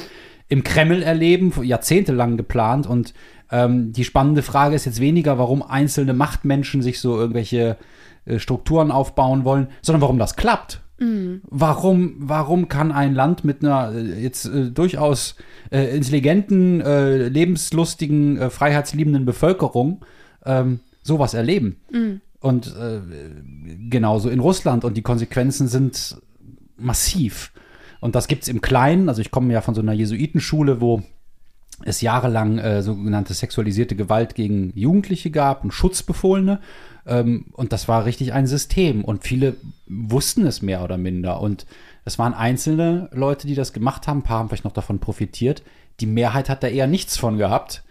[0.47, 2.88] im Kreml erleben, jahrzehntelang geplant.
[2.88, 3.13] Und
[3.52, 7.78] ähm, die spannende Frage ist jetzt weniger, warum einzelne Machtmenschen sich so irgendwelche
[8.25, 10.82] äh, Strukturen aufbauen wollen, sondern warum das klappt.
[10.99, 11.41] Mhm.
[11.49, 15.35] Warum, warum kann ein Land mit einer äh, jetzt äh, durchaus
[15.71, 20.05] äh, intelligenten, äh, lebenslustigen, äh, freiheitsliebenden Bevölkerung
[20.45, 21.77] ähm, sowas erleben?
[21.91, 22.21] Mhm.
[22.41, 23.01] Und äh,
[23.89, 24.85] genauso in Russland.
[24.85, 26.17] Und die Konsequenzen sind
[26.77, 27.51] massiv.
[27.99, 29.09] Und das gibt es im Kleinen.
[29.09, 31.01] Also ich komme ja von so einer Jesuitenschule, wo
[31.83, 36.59] es jahrelang sogenannte sexualisierte Gewalt gegen Jugendliche gab und Schutzbefohlene.
[37.09, 39.03] Ähm, und das war richtig ein System.
[39.03, 41.41] Und viele wussten es mehr oder minder.
[41.41, 41.65] Und
[42.05, 44.19] es waren einzelne Leute, die das gemacht haben.
[44.19, 45.63] Ein paar haben vielleicht noch davon profitiert.
[45.99, 47.83] Die Mehrheit hat da eher nichts von gehabt,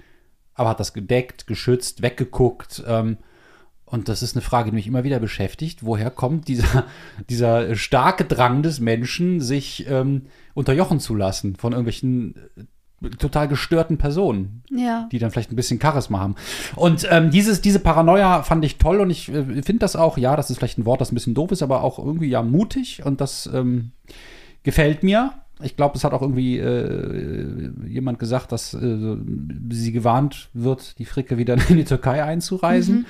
[0.55, 2.83] aber hat das gedeckt, geschützt, weggeguckt.
[2.87, 3.19] Ähm,
[3.85, 5.85] und das ist eine Frage, die mich immer wieder beschäftigt.
[5.85, 6.85] Woher kommt dieser,
[7.29, 12.35] dieser starke Drang des Menschen, sich ähm, unterjochen zu lassen von irgendwelchen
[13.19, 15.09] total gestörten Personen, ja.
[15.13, 16.35] die dann vielleicht ein bisschen Charisma haben.
[16.75, 20.35] Und ähm, dieses, diese Paranoia fand ich toll und ich äh, finde das auch, ja,
[20.35, 23.05] das ist vielleicht ein Wort, das ein bisschen doof ist, aber auch irgendwie ja mutig
[23.05, 23.93] und das ähm,
[24.65, 25.33] gefällt mir.
[25.61, 29.17] Ich glaube, es hat auch irgendwie äh, jemand gesagt, dass äh,
[29.71, 32.97] sie gewarnt wird, die Fricke wieder in die Türkei einzureisen.
[32.97, 33.07] Mhm.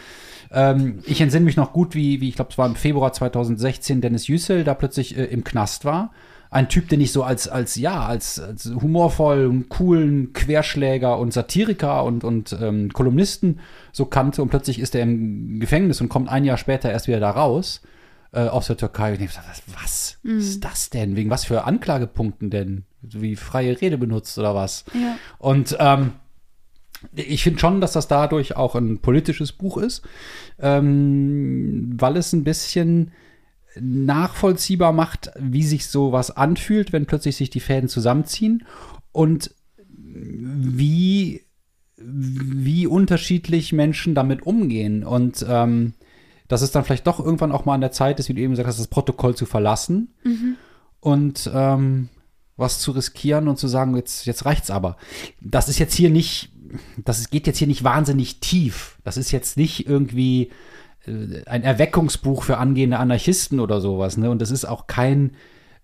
[0.51, 4.01] Ähm, ich entsinne mich noch gut, wie, wie ich glaube, es war im Februar 2016,
[4.01, 6.11] Dennis Yücel da plötzlich äh, im Knast war
[6.51, 12.05] ein Typ, den ich so als, als ja, als, als humorvollen, coolen Querschläger und Satiriker
[12.05, 13.61] und, und ähm, Kolumnisten
[13.93, 17.21] so kannte und plötzlich ist er im Gefängnis und kommt ein Jahr später erst wieder
[17.21, 17.83] da raus
[18.33, 19.13] äh, aus der Türkei.
[19.13, 20.39] Und ich dachte, was mhm.
[20.39, 21.17] ist das denn?
[21.17, 22.85] Wegen was für Anklagepunkten denn?
[23.03, 24.85] Wie freie Rede benutzt oder was?
[24.95, 25.17] Ja.
[25.39, 26.13] Und ähm,
[27.15, 30.03] ich finde schon, dass das dadurch auch ein politisches Buch ist,
[30.59, 33.13] ähm, weil es ein bisschen
[33.81, 38.65] nachvollziehbar macht, wie sich sowas anfühlt, wenn plötzlich sich die Fäden zusammenziehen
[39.13, 39.55] und
[39.87, 41.43] wie,
[41.97, 45.05] wie unterschiedlich Menschen damit umgehen.
[45.05, 45.95] Und ähm,
[46.49, 48.53] dass es dann vielleicht doch irgendwann auch mal an der Zeit ist, wie du eben
[48.53, 50.57] gesagt hast, das Protokoll zu verlassen mhm.
[51.01, 52.09] und ähm,
[52.57, 54.97] was zu riskieren und zu sagen, jetzt, jetzt reicht's aber.
[55.41, 56.51] Das ist jetzt hier nicht,
[56.97, 58.99] das geht jetzt hier nicht wahnsinnig tief.
[59.05, 60.51] Das ist jetzt nicht irgendwie
[61.47, 64.17] ein Erweckungsbuch für angehende Anarchisten oder sowas.
[64.17, 64.31] Ne?
[64.31, 65.33] Und das ist auch kein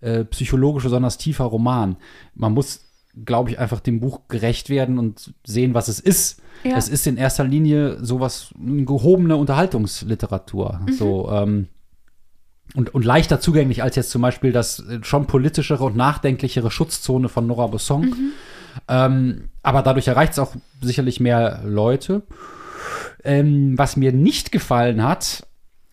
[0.00, 1.96] äh, psychologisch besonders tiefer Roman.
[2.34, 2.84] Man muss,
[3.24, 6.40] glaube ich, einfach dem Buch gerecht werden und sehen, was es ist.
[6.62, 6.76] Ja.
[6.76, 10.80] Es ist in erster Linie sowas, eine gehobene Unterhaltungsliteratur.
[10.86, 10.92] Mhm.
[10.92, 11.68] So, ähm,
[12.74, 17.28] und, und leichter zugänglich als jetzt zum Beispiel das äh, schon politischere und nachdenklichere Schutzzone
[17.28, 18.02] von Nora Bosson.
[18.02, 18.32] Mhm.
[18.88, 22.22] Ähm, aber dadurch erreicht es auch sicherlich mehr Leute.
[23.24, 25.46] Ähm, was mir nicht gefallen hat,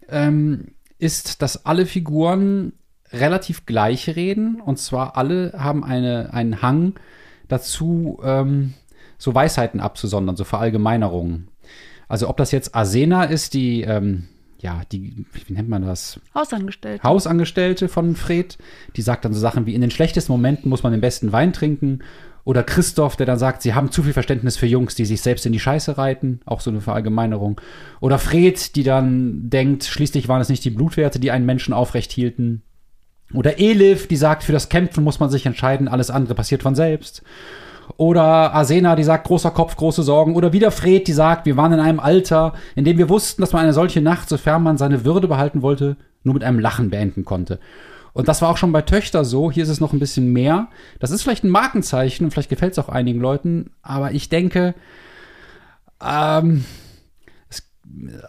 [0.09, 2.73] ähm, ist, dass alle Figuren
[3.11, 4.61] relativ gleich reden.
[4.61, 6.93] Und zwar alle haben eine, einen Hang
[7.47, 8.73] dazu, ähm,
[9.17, 11.47] so Weisheiten abzusondern, so Verallgemeinerungen.
[12.07, 14.27] Also ob das jetzt Arsena ist, die, ähm,
[14.59, 16.19] ja, die, wie nennt man das?
[16.35, 17.03] Hausangestellte.
[17.03, 18.57] Hausangestellte von Fred.
[18.95, 21.53] Die sagt dann so Sachen wie, in den schlechtesten Momenten muss man den besten Wein
[21.53, 21.99] trinken.
[22.43, 25.45] Oder Christoph, der dann sagt, sie haben zu viel Verständnis für Jungs, die sich selbst
[25.45, 26.41] in die Scheiße reiten.
[26.45, 27.62] Auch so eine Verallgemeinerung.
[27.99, 32.12] Oder Fred, die dann denkt, schließlich waren es nicht die Blutwerte, die einen Menschen aufrecht
[32.12, 32.63] hielten.
[33.34, 36.75] Oder Elif, die sagt, für das Kämpfen muss man sich entscheiden, alles andere passiert von
[36.75, 37.23] selbst.
[37.97, 40.36] Oder Arsena, die sagt, großer Kopf, große Sorgen.
[40.36, 43.54] Oder wieder Fred, die sagt, wir waren in einem Alter, in dem wir wussten, dass
[43.54, 47.25] man eine solche Nacht, sofern man seine Würde behalten wollte, nur mit einem Lachen beenden
[47.25, 47.60] konnte.
[48.13, 49.52] Und das war auch schon bei Töchter so.
[49.52, 50.67] Hier ist es noch ein bisschen mehr.
[51.00, 53.71] Das ist vielleicht ein Markenzeichen und vielleicht gefällt es auch einigen Leuten.
[53.82, 54.76] Aber ich denke,
[56.04, 56.65] ähm,
[57.50, 57.63] es,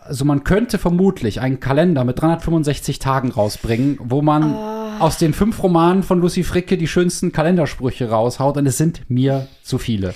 [0.05, 5.03] also man könnte vermutlich einen Kalender mit 365 Tagen rausbringen, wo man oh.
[5.03, 8.57] aus den fünf Romanen von Lucy Fricke die schönsten Kalendersprüche raushaut.
[8.57, 10.14] Und es sind mir zu viele.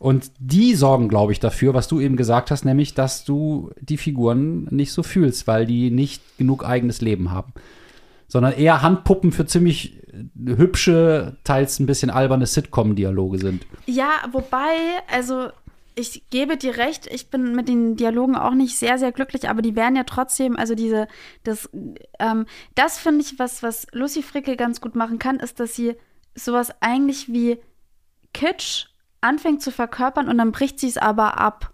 [0.00, 3.96] Und die sorgen, glaube ich, dafür, was du eben gesagt hast, nämlich, dass du die
[3.96, 7.52] Figuren nicht so fühlst, weil die nicht genug eigenes Leben haben
[8.34, 10.02] sondern eher Handpuppen für ziemlich
[10.44, 13.64] hübsche, teils ein bisschen alberne Sitcom-Dialoge sind.
[13.86, 14.74] Ja, wobei,
[15.08, 15.50] also
[15.94, 19.62] ich gebe dir recht, ich bin mit den Dialogen auch nicht sehr, sehr glücklich, aber
[19.62, 21.06] die werden ja trotzdem, also diese,
[21.44, 21.70] das,
[22.18, 25.94] ähm, das finde ich, was, was Lucy Fricke ganz gut machen kann, ist, dass sie
[26.34, 27.58] sowas eigentlich wie
[28.32, 28.86] Kitsch
[29.20, 31.72] anfängt zu verkörpern und dann bricht sie es aber ab.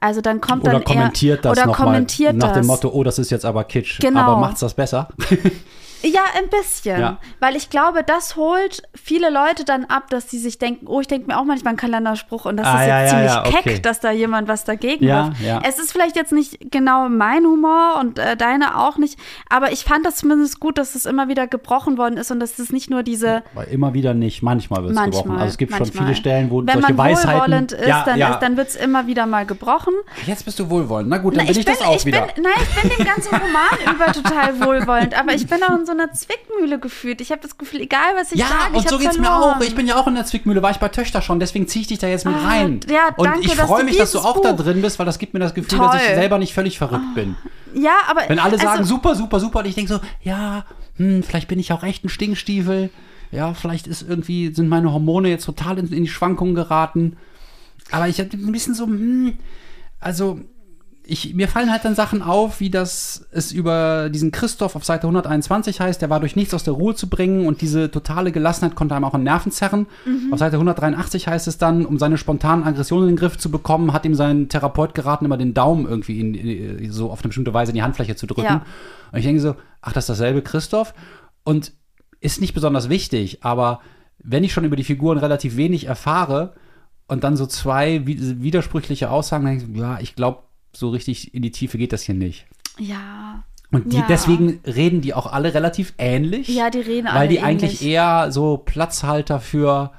[0.00, 3.04] Also dann kommt oder dann kommentiert eher, das oder kommentiert mal nach dem Motto, oh,
[3.04, 4.20] das ist jetzt aber Kitsch, genau.
[4.20, 5.10] aber macht's das besser?
[6.02, 7.00] Ja, ein bisschen.
[7.00, 7.18] Ja.
[7.40, 11.08] Weil ich glaube, das holt viele Leute dann ab, dass sie sich denken, oh, ich
[11.08, 13.72] denke mir auch manchmal einen Kalenderspruch und das Ah, ist ja, jetzt ja, ziemlich keck,
[13.72, 13.82] okay.
[13.82, 15.66] dass da jemand was dagegen Ja, wirft.
[15.66, 19.84] Es ist vielleicht jetzt nicht genau mein Humor und äh, deine auch nicht, aber ich
[19.84, 22.90] fand das zumindest gut, dass es immer wieder gebrochen worden ist und dass es nicht
[22.90, 25.32] nur diese Aber immer wieder nicht, manchmal wird es gebrochen.
[25.32, 26.04] Also es gibt schon manchmal.
[26.04, 27.32] viele Stellen, wo Wenn solche man Weisheiten.
[27.40, 29.94] wohlwollend ist, dann, ist- dann wird es immer wieder mal gebrochen.
[30.26, 31.08] Jetzt bist du wohlwollend.
[31.10, 32.22] Na gut, dann Na, bin ich, das auch ich wieder.
[32.22, 35.86] Bin, nein, ich bin den ganzen Roman über total wohlwollend, aber ich bin auch in
[35.88, 37.20] so einer Zwickmühle gefühlt.
[37.20, 39.56] Ich habe das Gefühl, egal was ich ja, sage, ich und so geht's mir verloren.
[39.56, 39.60] auch.
[39.60, 41.88] Ich bin ja auch in der Zwickmühle, war ich bei Töchter schon, deswegen ziehe ich
[41.88, 42.80] dich da jetzt mit Ah, rein.
[42.88, 45.18] ja, und danke, ich freue mich, dass du auch da Buch- drin bist, weil das
[45.18, 46.14] gibt mir das Gefühl, dass ich Toll.
[46.14, 47.34] selber nicht völlig verrückt bin.
[47.74, 50.64] Ja, aber Wenn alle sagen, also, super, super, super, und ich denke so, ja,
[50.96, 52.90] hm, vielleicht bin ich auch echt ein Stinkstiefel.
[53.30, 57.16] Ja, vielleicht ist irgendwie, sind meine Hormone jetzt total in, in die Schwankungen geraten.
[57.90, 59.38] Aber ich habe ein bisschen so, hm,
[60.00, 60.40] also
[61.10, 65.06] ich, mir fallen halt dann Sachen auf, wie das es über diesen Christoph auf Seite
[65.06, 68.74] 121 heißt, der war durch nichts aus der Ruhe zu bringen und diese totale Gelassenheit
[68.76, 69.86] konnte einem auch an Nerven zerren.
[70.30, 73.94] Auf Seite 183 heißt es dann, um seine spontanen Aggressionen in den Griff zu bekommen,
[73.94, 77.54] hat ihm sein Therapeut geraten, immer den Daumen irgendwie in, in, so auf eine bestimmte
[77.54, 78.44] Weise in die Handfläche zu drücken.
[78.44, 78.66] Ja.
[79.10, 80.92] Und ich denke so, ach, das ist dasselbe Christoph
[81.42, 81.72] und
[82.20, 83.80] ist nicht besonders wichtig, aber
[84.18, 86.52] wenn ich schon über die Figuren relativ wenig erfahre
[87.06, 90.40] und dann so zwei wi- widersprüchliche Aussagen, denke ich, ja, ich glaube,
[90.72, 92.46] so richtig in die Tiefe geht das hier nicht.
[92.78, 94.06] ja, Und die, Ja.
[94.08, 96.48] deswegen reden die auch alle relativ ähnlich.
[96.48, 97.46] ja, die reden alle weil die ähnlich.
[97.48, 99.92] eigentlich eher so Platzhalter für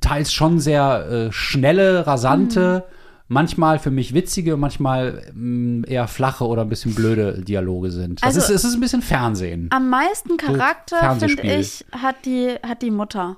[0.00, 2.94] teils schon sehr äh, schnelle, rasante, Mhm.
[3.28, 8.20] manchmal für mich witzige, manchmal mh, eher flache oder ein bisschen blöde Dialoge sind.
[8.22, 9.68] Das Also- ist, es ist ein bisschen Fernsehen.
[9.70, 11.60] Am meisten Charakter, finde Fernsehspiel.
[11.60, 13.36] ich, hat die, hat die Mutter.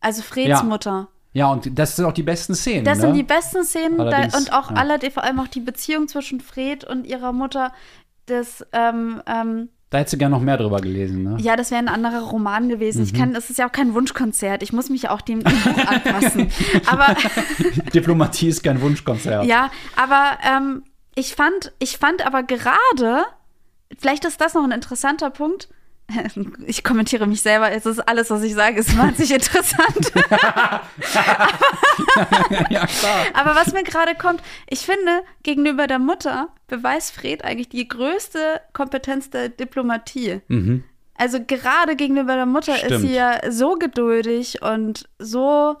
[0.00, 0.62] Also Freds Ja.
[0.62, 1.08] Mutter.
[1.32, 2.84] Ja, und das sind auch die besten Szenen.
[2.84, 3.02] Das ne?
[3.02, 4.76] sind die besten Szenen da, und auch ja.
[4.76, 7.72] alle, vor allem auch die Beziehung zwischen Fred und ihrer Mutter.
[8.26, 11.36] Das, ähm, ähm, Da hättest du gerne noch mehr drüber gelesen, ne?
[11.40, 12.98] ja, das wäre ein anderer Roman gewesen.
[12.98, 13.04] Mhm.
[13.04, 14.62] Ich kann, das ist ja auch kein Wunschkonzert.
[14.62, 16.50] Ich muss mich auch dem, dem Buch anpassen.
[16.86, 17.14] Aber
[17.94, 19.46] Diplomatie ist kein Wunschkonzert.
[19.46, 20.82] Ja, aber ähm,
[21.14, 23.22] ich fand, ich fand aber gerade,
[23.98, 25.68] vielleicht ist das noch ein interessanter Punkt.
[26.66, 30.12] Ich kommentiere mich selber, es ist alles, was ich sage, ist wahnsinnig interessant.
[32.70, 33.24] ja, klar.
[33.34, 38.60] Aber was mir gerade kommt, ich finde, gegenüber der Mutter beweist Fred eigentlich die größte
[38.72, 40.40] Kompetenz der Diplomatie.
[40.48, 40.84] Mhm.
[41.14, 43.00] Also gerade gegenüber der Mutter ist Stimmt.
[43.02, 45.76] sie ja so geduldig und so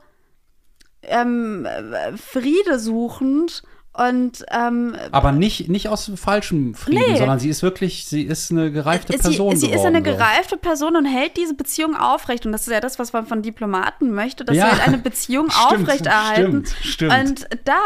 [1.02, 3.62] ähm, äh, friedesuchend
[4.08, 7.18] und ähm, Aber nicht, nicht aus falschem Frieden, Nee.
[7.18, 9.96] sondern sie ist wirklich, sie ist eine gereifte sie, Person sie ist geworden.
[9.96, 10.16] eine so.
[10.16, 12.46] gereifte Person und hält diese Beziehung aufrecht.
[12.46, 14.66] Und das ist ja das, was man von Diplomaten möchte, dass Ja.
[14.66, 16.64] sie halt eine Beziehung Stimmt, aufrechterhalten.
[16.66, 17.12] stimmt, stimmt.
[17.14, 17.80] Und da,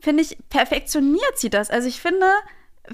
[0.00, 1.70] finde ich, perfektioniert sie das.
[1.70, 2.26] Also ich finde,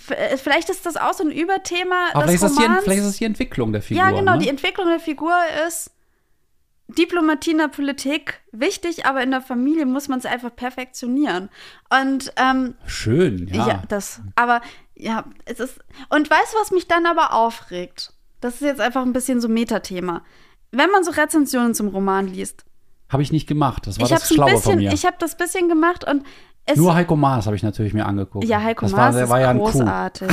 [0.08, 2.85] äh, vielleicht ist das auch so ein Überthema Aber des vielleicht ist, das die, Romans.
[2.85, 4.02] vielleicht ist das die Entwicklung der Figur.
[4.02, 4.38] ja, genau, ne?
[4.38, 5.35] die Entwicklung der Figur
[5.68, 5.90] ist
[6.92, 11.48] Diplomatie in der Politik wichtig, aber in der Familie muss man es einfach perfektionieren.
[11.90, 13.66] Und ähm, Schön, ja.
[13.66, 13.83] ja.
[13.88, 14.20] das.
[14.37, 14.61] Aber
[14.94, 15.81] ja, es ist.
[16.09, 18.12] Und weißt du, was mich dann aber aufregt?
[18.40, 20.22] Das ist jetzt einfach ein bisschen so Metathema.
[20.70, 22.64] Wenn man so Rezensionen zum Roman liest.
[23.09, 23.87] Habe ich nicht gemacht.
[23.87, 24.92] Das war ich das Schlaue von bisschen, mir.
[24.92, 26.24] ich habe das bisschen gemacht und
[26.66, 26.77] es.
[26.77, 28.44] Nur Heiko Maas habe ich natürlich mir angeguckt.
[28.44, 30.29] ja, Heiko das Maas war, ist war ja großartig.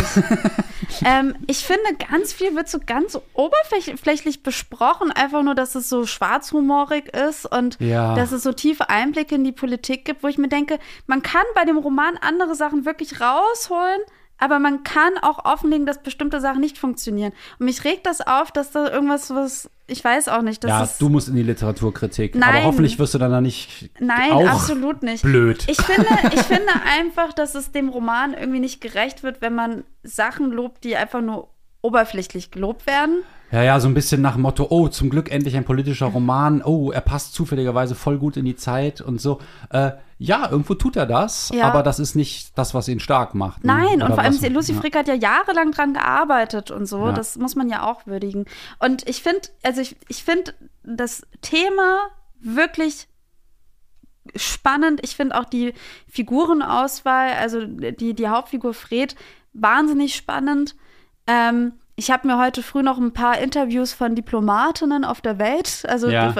[1.06, 6.06] ähm, ich finde, ganz viel wird so ganz oberflächlich besprochen, einfach nur, dass es so
[6.06, 8.16] schwarzhumorig ist und Ja.
[8.16, 11.44] dass es so tiefe Einblicke in die Politik gibt, wo ich mir denke, man kann
[11.56, 14.02] bei dem Roman andere Sachen wirklich rausholen,
[14.40, 17.34] aber man kann auch offenlegen, dass bestimmte Sachen nicht funktionieren.
[17.60, 21.10] Und mich regt das auf, dass da irgendwas, was ich weiß auch nicht, Ja, du
[21.10, 22.36] musst in die Literaturkritik.
[22.36, 22.50] Nein.
[22.50, 25.24] Aber hoffentlich wirst du dann da nicht Nein, auch absolut nicht.
[25.24, 25.66] blöd.
[25.68, 29.84] Ich finde, ich finde einfach, dass es dem Roman irgendwie nicht gerecht wird, wenn man
[30.04, 31.50] Sachen lobt, die einfach nur
[31.82, 33.24] oberflächlich gelobt werden.
[33.52, 36.62] Ja, ja, so ein bisschen nach dem Motto, oh, zum Glück endlich ein politischer Roman.
[36.64, 39.40] Oh, er passt zufälligerweise voll gut in die Zeit und so.
[39.72, 41.70] Äh, ja, irgendwo tut er das, Ja.
[41.70, 43.64] aber das ist nicht das, was ihn stark macht.
[43.64, 43.74] ne?
[43.74, 44.74] Nein, und vor allem was- Lucy.
[44.74, 47.12] Frick hat ja jahrelang dran gearbeitet und so.
[47.14, 48.46] Das muss man ja auch würdigen.
[48.80, 50.54] Und ich finde, also ich, ich finde
[50.84, 52.00] das Thema
[52.42, 53.08] wirklich
[54.36, 55.00] spannend.
[55.04, 55.74] Ich finde auch die
[56.08, 59.16] Figurenauswahl, also die, die Hauptfigur Fred,
[59.54, 60.76] wahnsinnig spannend.
[61.28, 65.84] Ähm, ich habe mir heute früh noch ein paar Interviews von Diplomatinnen auf der Welt,
[65.86, 66.34] also Ja.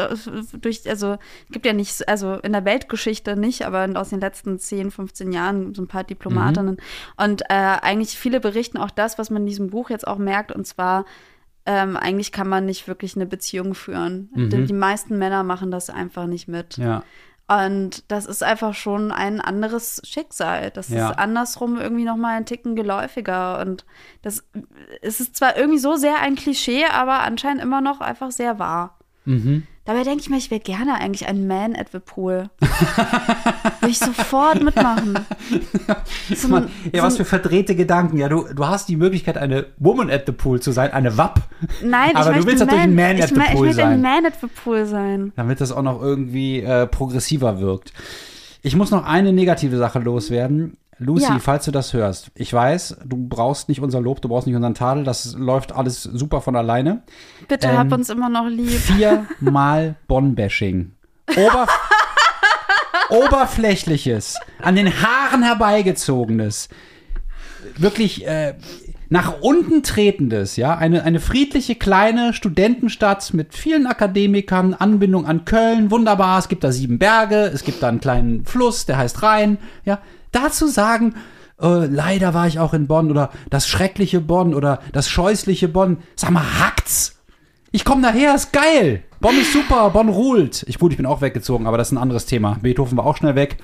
[0.62, 1.18] durch, also
[1.52, 5.76] gibt ja nicht, also in der Weltgeschichte nicht, aber aus den letzten 10, 15 Jahren
[5.76, 6.78] so ein paar Diplomatinnen.
[7.18, 10.54] Und äh, eigentlich viele berichten auch das, was man in diesem Buch jetzt auch merkt,
[10.54, 11.04] und zwar
[11.66, 14.30] ähm, eigentlich kann man nicht wirklich eine Beziehung führen.
[14.50, 16.78] Die, die meisten Männer machen das einfach nicht mit.
[16.78, 17.04] Ja.
[17.50, 20.70] Und das ist einfach schon ein anderes Schicksal.
[20.70, 21.10] Das Ja.
[21.10, 23.60] ist andersrum irgendwie noch mal ein Ticken geläufiger.
[23.60, 23.86] Und
[24.22, 24.48] das
[25.02, 28.99] es ist zwar irgendwie so sehr ein Klischee, aber anscheinend immer noch einfach sehr wahr.
[29.26, 29.64] Mhm.
[29.86, 32.50] Dabei denke ich mir, ich wäre gerne eigentlich ein Man at the Pool.
[33.80, 35.18] Würde ich sofort mitmachen.
[36.36, 38.18] So ein- ja, so was für verdrehte Gedanken.
[38.18, 41.42] Ja, du, du hast die Möglichkeit, eine Woman at the Pool zu sein, eine WAP.
[41.84, 43.88] Nein, Aber ich du willst natürlich ein Man ich, at the Pool ich sein.
[43.94, 45.32] ein Man at the Pool sein.
[45.36, 47.92] damit das auch noch irgendwie äh, progressiver wirkt.
[48.62, 50.78] Ich muss noch eine negative Sache loswerden.
[51.00, 51.40] Lucy, Ja.
[51.40, 54.74] falls du das hörst, ich weiß, du brauchst nicht unser Lob, du brauchst nicht unseren
[54.76, 57.04] Tadel, das läuft alles super von alleine.
[57.48, 58.70] Bitte Ähm, hab uns immer noch lieb.
[58.70, 60.92] Viermal Bonn-Bashing.
[61.38, 61.70] Oberf
[63.10, 66.70] Oberflächliches, an den Haaren herbeigezogenes,
[67.78, 68.56] wirklich äh,
[69.10, 75.90] nach unten tretendes, ja, eine, eine friedliche kleine Studentenstadt mit vielen Akademikern, Anbindung an Köln,
[75.90, 79.58] wunderbar, es gibt da sieben Berge, es gibt da einen kleinen Fluss, der heißt Rhein,
[79.86, 80.00] ja,
[80.32, 81.16] dazu sagen,
[81.62, 85.98] äh, leider war ich auch in Bonn oder das schreckliche Bonn oder das scheußliche Bonn,
[86.16, 87.16] sag mal, hackt's?
[87.72, 89.04] Ich komme daher, ist geil.
[89.20, 90.64] Bonn ist super, Bonn ruht.
[90.68, 92.58] Ich, gut, ich bin auch weggezogen, aber das ist ein anderes Thema.
[92.62, 93.58] Beethoven war auch schnell weg.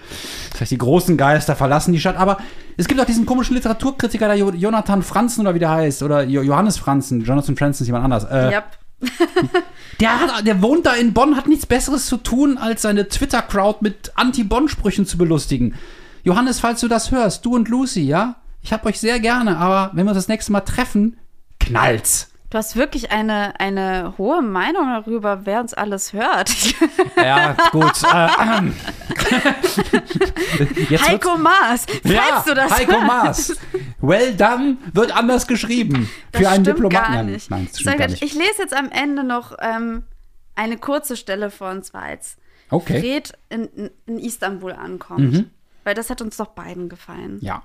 [0.52, 2.18] Das heißt, die großen Geister verlassen die Stadt.
[2.18, 2.38] Aber
[2.78, 6.04] es gibt auch diesen komischen Literaturkritiker, der Jo- Jonathan Franzen oder wie der heißt.
[6.04, 7.24] Oder Jo- Johannes Franzen.
[7.24, 8.26] Jonathan Franzen ist jemand anders.
[8.26, 8.64] Äh, Yep.
[10.00, 13.80] der, hat, der wohnt da in Bonn, hat nichts Besseres zu tun, als seine Twitter-Crowd
[13.82, 15.74] mit Anti-Bonn-Sprüchen zu belustigen.
[16.26, 18.38] Johannes, falls du das hörst, du und Lucy, ja?
[18.64, 21.18] Ich hab euch sehr gerne, aber wenn wir uns das nächste Mal treffen,
[21.60, 22.32] knallt's.
[22.50, 26.52] Du hast wirklich eine, eine hohe Meinung darüber, wer uns alles hört.
[27.16, 27.94] Ja, gut.
[30.88, 33.08] Äh, Heiko Maas, falls ja, du das Heiko hörst.
[33.08, 33.58] Maas.
[34.00, 36.10] Well done wird anders geschrieben.
[36.32, 37.14] Das für einen Diplomaten.
[37.14, 37.50] gar nicht.
[37.50, 38.24] Nein, das gar nicht.
[38.24, 40.04] Ich lese jetzt am Ende noch ähm,
[40.56, 42.38] eine kurze Stelle zwar als
[42.70, 43.00] Okay.
[43.00, 45.46] Fred in, in, in Istanbul ankommt.
[45.86, 47.40] Weil das hat uns doch beiden gefallen.
[47.42, 47.64] Ja.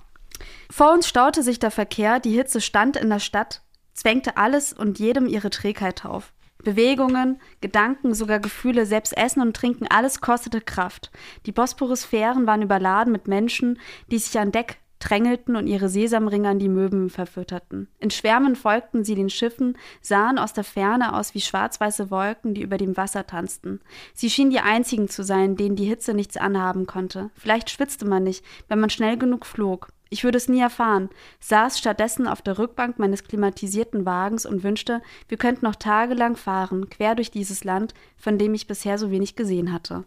[0.71, 3.62] Vor uns staute sich der Verkehr, die Hitze stand in der Stadt,
[3.93, 6.33] zwängte alles und jedem ihre Trägheit auf.
[6.62, 11.11] Bewegungen, Gedanken, sogar Gefühle, selbst Essen und Trinken, alles kostete Kraft.
[11.47, 16.59] Die Bosporusphären waren überladen mit Menschen, die sich an Deck drängelten und ihre Sesamringe an
[16.59, 17.89] die Möwen verfütterten.
[17.99, 22.63] In Schwärmen folgten sie den Schiffen, sahen aus der Ferne aus wie schwarz-weiße Wolken, die
[22.63, 23.81] über dem Wasser tanzten.
[24.15, 27.31] Sie schienen die einzigen zu sein, denen die Hitze nichts anhaben konnte.
[27.35, 29.89] Vielleicht schwitzte man nicht, wenn man schnell genug flog.
[30.13, 35.03] Ich würde es nie erfahren, saß stattdessen auf der Rückbank meines klimatisierten Wagens und wünschte,
[35.29, 39.37] wir könnten noch tagelang fahren, quer durch dieses Land, von dem ich bisher so wenig
[39.37, 40.05] gesehen hatte.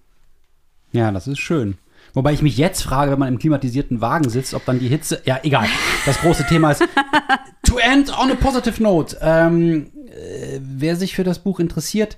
[0.92, 1.78] Ja, das ist schön.
[2.14, 5.22] Wobei ich mich jetzt frage, wenn man im klimatisierten Wagen sitzt, ob dann die Hitze.
[5.26, 5.68] Ja, egal.
[6.06, 6.84] Das große Thema ist.
[7.64, 9.18] to end on a positive note.
[9.22, 12.18] Ähm, äh, wer sich für das Buch interessiert,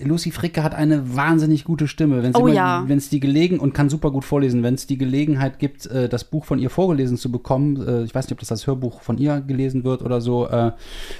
[0.00, 2.22] Lucy Fricke hat eine wahnsinnig gute Stimme.
[2.22, 2.84] Wenn Oh ja.
[2.86, 6.08] Wenn es die Gelegen und kann super gut vorlesen, wenn es die Gelegenheit gibt, äh,
[6.08, 9.02] das Buch von ihr vorgelesen zu bekommen, äh, ich weiß nicht, ob das als Hörbuch
[9.02, 10.72] von ihr gelesen wird oder so, äh,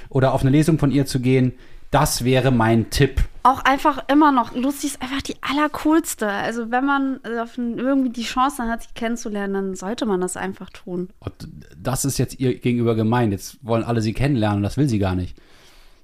[0.09, 1.53] oder auf eine Lesung von ihr zu gehen,
[1.93, 3.21] das wäre mein Tipp.
[3.43, 6.27] Auch einfach immer noch, Lucy ist einfach die allercoolste.
[6.27, 10.69] Also wenn man äh, irgendwie die Chance hat, sie kennenzulernen, dann sollte man das einfach
[10.69, 11.09] tun.
[11.19, 11.33] Und
[11.77, 13.31] das ist jetzt ihr gegenüber gemein.
[13.31, 15.35] Jetzt wollen alle sie kennenlernen, das will sie gar nicht.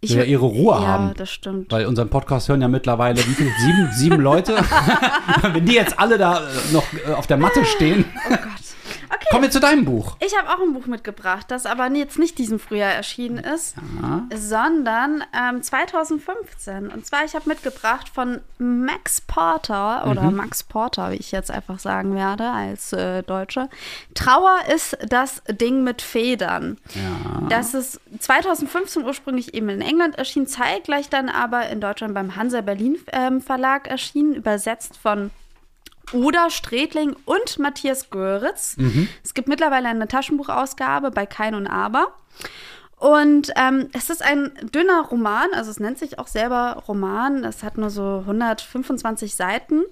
[0.02, 1.14] Ich will ja ihre Ruhe ja, haben.
[1.18, 1.72] das stimmt.
[1.72, 3.52] Weil unseren Podcast hören ja mittlerweile wie viel?
[3.60, 4.56] Sieben, sieben Leute.
[5.54, 8.06] Wenn die jetzt alle da äh, noch äh, auf der Matte stehen.
[8.28, 8.59] Oh Gott.
[9.20, 9.28] Okay.
[9.32, 10.16] Kommen wir zu deinem Buch.
[10.22, 13.76] Ich habe auch ein Buch mitgebracht, das aber jetzt nicht diesen Frühjahr erschienen ist,
[14.34, 16.88] sondern ähm, 2015.
[16.88, 21.80] Und zwar, ich habe mitgebracht von Max Porter oder Max Porter, wie ich jetzt einfach
[21.80, 23.70] sagen werde als äh, Deutsche.
[24.16, 26.78] Trauer ist das Ding mit Federn.
[26.96, 27.48] Ja.
[27.50, 32.62] Das ist 2015 ursprünglich eben in England erschienen, zeitgleich dann aber in Deutschland beim Hansa
[32.62, 35.32] Berlin ähm, Verlag erschienen, übersetzt von
[36.14, 38.76] Uda Strätling und Matthias Göritz.
[39.24, 42.08] Es gibt mittlerweile eine Taschenbuchausgabe bei Kein und Aber.
[42.98, 47.46] Und ähm, es ist ein dünner Roman, also es nennt sich auch selber Roman.
[47.46, 49.84] Es hat nur so 125 Seiten.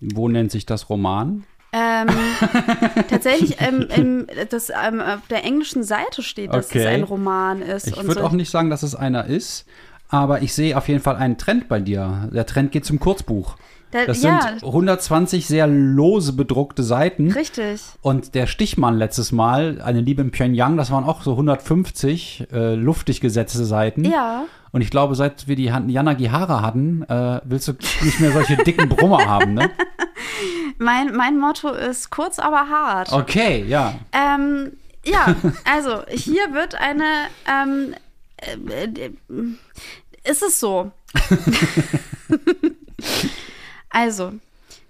[0.00, 1.44] Wo nennt sich das Roman?
[1.72, 2.08] Ähm,
[3.10, 6.78] tatsächlich ähm, im, das, ähm, auf der englischen Seite steht, dass Okay.
[6.78, 7.88] es ein Roman ist.
[7.88, 8.26] Ich würde so.
[8.26, 9.66] auch nicht sagen, dass es einer ist.
[10.08, 12.30] Aber ich sehe auf jeden Fall einen Trend bei dir.
[12.32, 13.56] Der Trend geht zum Kurzbuch.
[13.90, 14.40] Da- Das ja.
[14.42, 17.30] sind 120 sehr lose bedruckte Seiten.
[17.32, 17.80] Richtig.
[18.02, 22.74] Und der Stichmann letztes Mal, eine Liebe in Pyongyang, das waren auch so 150 äh,
[22.74, 24.04] luftig gesetzte Seiten.
[24.04, 24.44] Ja.
[24.72, 27.72] Und ich glaube, seit wir die Han- Jana Gihara hatten, äh, willst du
[28.02, 29.70] nicht mehr solche dicken Brummer haben, ne?
[30.76, 33.10] Mein, mein Motto ist kurz, aber hart.
[33.12, 33.94] Okay, ja.
[34.12, 34.72] Ähm,
[35.06, 35.34] ja,
[35.64, 37.04] also hier wird eine.
[37.50, 37.94] Ähm,
[38.36, 39.10] äh, äh,
[40.30, 40.92] ist es so?
[43.90, 44.32] also,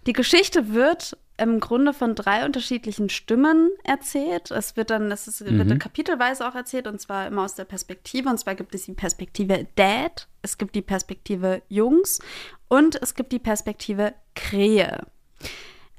[0.06, 4.50] Die Geschichte wird im Grunde von drei unterschiedlichen Stimmen erzählt.
[4.50, 7.64] Es wird dann, es ist, wird dann kapitelweise auch erzählt und zwar immer aus der
[7.64, 8.28] Perspektive.
[8.28, 12.18] Und zwar gibt es die Perspektive Dad, es gibt die Perspektive Jungs
[12.66, 15.06] und es gibt die Perspektive Krähe.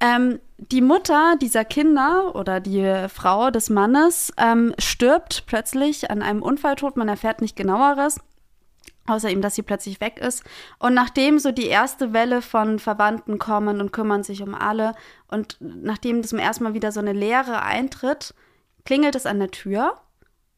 [0.01, 6.41] Ähm, die Mutter dieser Kinder oder die Frau des Mannes ähm, stirbt plötzlich an einem
[6.41, 6.97] Unfalltod.
[6.97, 8.19] Man erfährt nicht genaueres
[9.07, 10.43] außer ihm, dass sie plötzlich weg ist.
[10.77, 14.93] Und nachdem so die erste Welle von Verwandten kommen und kümmern sich um alle
[15.27, 18.33] und nachdem zum ersten Mal wieder so eine Leere eintritt,
[18.85, 19.95] klingelt es an der Tür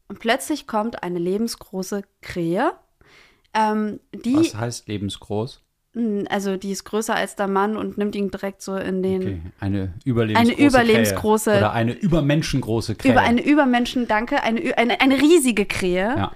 [0.08, 2.72] und plötzlich kommt eine lebensgroße Krähe.
[3.54, 5.60] Ähm, die, Was heißt lebensgroß?
[6.30, 9.40] also die ist größer als der Mann und nimmt ihn direkt so in den Okay,
[9.60, 11.58] eine überlebensgroße Eine überlebensgroße- Krähe.
[11.58, 13.12] Oder eine übermenschengroße Krähe.
[13.12, 16.14] über eine Übermenschen, danke, eine, eine, eine riesige Krähe.
[16.16, 16.32] Ja.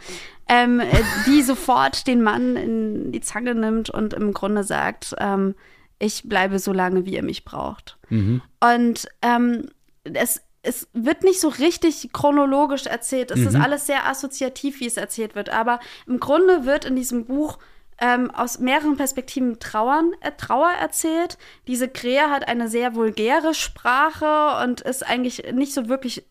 [0.48, 0.86] Ähm, äh,
[1.26, 5.54] die sofort den Mann in die Zange nimmt und im Grunde sagt, ähm,
[5.98, 7.96] ich bleibe so lange, wie ihr mich braucht.
[8.10, 8.42] Mhm.
[8.60, 9.70] Und ähm,
[10.04, 13.30] es, es wird nicht so richtig chronologisch erzählt.
[13.30, 13.62] Es ist Mhm.
[13.62, 15.48] alles sehr assoziativ, wie es erzählt wird.
[15.48, 17.58] Aber im Grunde wird in diesem Buch
[17.98, 21.38] ähm, aus mehreren Perspektiven Trauern, äh, Trauer erzählt.
[21.66, 26.26] Diese Krähe hat eine sehr vulgäre Sprache und ist eigentlich nicht so wirklich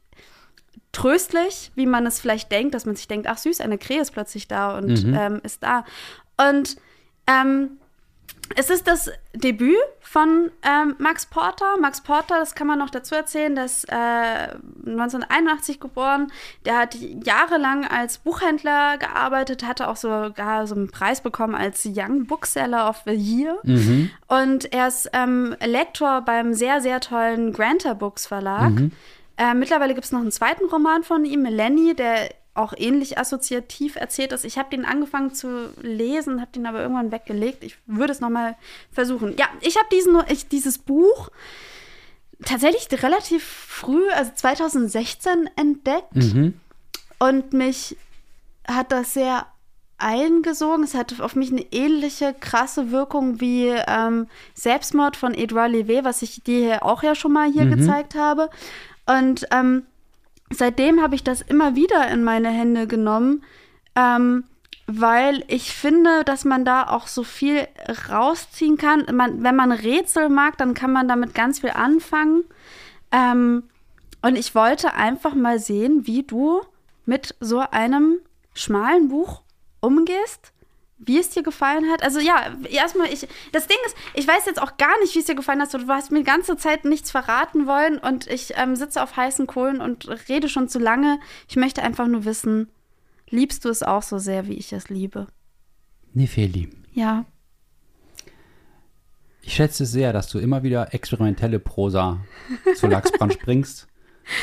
[0.96, 4.12] tröstlich, wie man es vielleicht denkt, dass man sich denkt, ach süß, eine Krähe ist
[4.12, 5.84] plötzlich da und ähm, ist da.
[6.38, 6.78] Und
[7.28, 7.78] ähm,
[8.56, 11.78] es ist das Debüt von ähm, Max Porter.
[11.82, 13.96] Max Porter, das kann man noch dazu erzählen, der ist äh,
[14.86, 16.32] 1981 geboren.
[16.64, 22.28] Der hat jahrelang als Buchhändler gearbeitet, hatte auch sogar so einen Preis bekommen als Young
[22.28, 23.58] Bookseller of the Year.
[24.28, 28.72] Und er ist ähm, Lektor beim sehr, sehr tollen Granter Books Verlag.
[29.38, 33.98] Äh, mittlerweile gibt es noch einen zweiten Roman von ihm, Lenny, der auch ähnlich assoziativ
[33.98, 34.46] erzählt ist.
[34.46, 37.64] Ich habe den angefangen zu lesen, habe den aber irgendwann weggelegt.
[37.66, 38.56] Ich würde es noch mal
[38.94, 39.36] versuchen.
[39.38, 41.30] Ja, ich habe diesen, ich, dieses Buch
[42.46, 46.54] tatsächlich relativ früh, also 2016 entdeckt Mhm.
[47.20, 47.98] und mich
[48.68, 49.48] hat das sehr
[49.98, 50.84] eingesogen.
[50.84, 56.22] Es hat auf mich eine ähnliche krasse Wirkung wie ähm, Selbstmord von Edouard Levé, was
[56.22, 58.50] ich dir auch ja schon mal hier gezeigt habe.
[59.06, 59.84] Und ähm,
[60.50, 63.44] seitdem habe ich das immer wieder in meine Hände genommen,
[63.96, 64.46] ähm,
[64.88, 67.68] weil ich finde, dass man da auch so viel
[68.10, 69.06] rausziehen kann.
[69.12, 72.44] Man, wenn man Rätsel mag, dann kann man damit ganz viel anfangen.
[73.12, 73.64] Ähm,
[74.22, 76.62] und ich wollte einfach mal sehen, wie du
[77.06, 78.20] mit so einem
[78.54, 79.42] schmalen Buch
[79.80, 80.52] umgehst,
[81.06, 82.04] wie es dir gefallen hat.
[82.04, 85.26] Also ja, erstmal, ich, das Ding ist, ich weiß jetzt auch gar nicht, wie es
[85.26, 85.74] dir gefallen hat.
[85.74, 89.48] Du hast mir die ganze Zeit nichts verraten wollen und ich ähm, sitze auf heißen
[89.48, 91.20] Kohlen und rede schon zu lange.
[91.48, 92.70] Ich möchte einfach nur wissen,
[93.30, 95.28] liebst du es auch so sehr, wie ich es liebe?
[96.14, 96.70] Nefeli.
[96.94, 97.26] Ja.
[99.42, 102.22] Ich schätze es sehr, dass du immer wieder experimentelle Prosa
[102.76, 103.88] zu Lachsbrand bringst.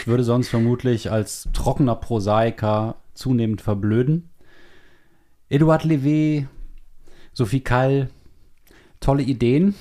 [0.01, 4.31] Ich würde sonst vermutlich als trockener Prosaiker zunehmend verblöden.
[5.53, 6.47] Eduard Levé,
[7.35, 8.09] Sophie Kall,
[9.01, 9.75] tolle Ideen.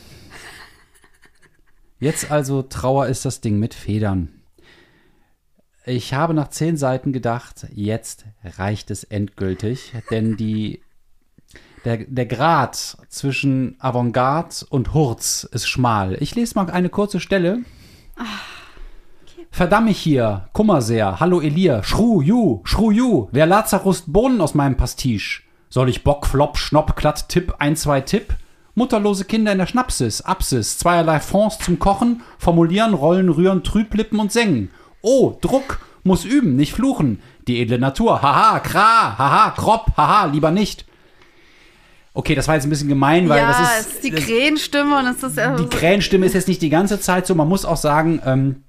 [1.97, 4.33] Jetzt also Trauer ist das Ding mit Federn.
[5.85, 10.81] Ich habe nach zehn Seiten gedacht, jetzt reicht es endgültig, denn die
[11.85, 16.21] der, der Grad zwischen Avantgarde und Hurz ist schmal.
[16.21, 17.59] Ich lese mal eine kurze Stelle.
[19.51, 24.53] Verdamm ich hier, Kummer sehr, hallo Elia, schru ju, schru ju, wer Lazarus Bohnen aus
[24.53, 25.43] meinem Pastiche?
[25.71, 28.35] Soll ich Bock, Flop, Schnopp, Klatt, Tipp, ein, zwei Tipp?
[28.75, 34.33] Mutterlose Kinder in der Schnapsis, Apsis, zweierlei Fonds zum Kochen, formulieren, rollen, rühren, trüblippen und
[34.33, 34.69] sengen.
[35.01, 37.21] Oh, Druck, muss üben, nicht fluchen.
[37.47, 40.85] Die edle Natur, haha, kra, haha, kropp, haha, lieber nicht.
[42.13, 43.93] Okay, das war jetzt ein bisschen gemein, weil ja, das es ist.
[43.93, 47.25] ist die Krähenstimme und es ist ja die Krähenstimme ist jetzt nicht die ganze Zeit
[47.25, 47.33] so.
[47.33, 48.63] Man muss auch sagen, ähm,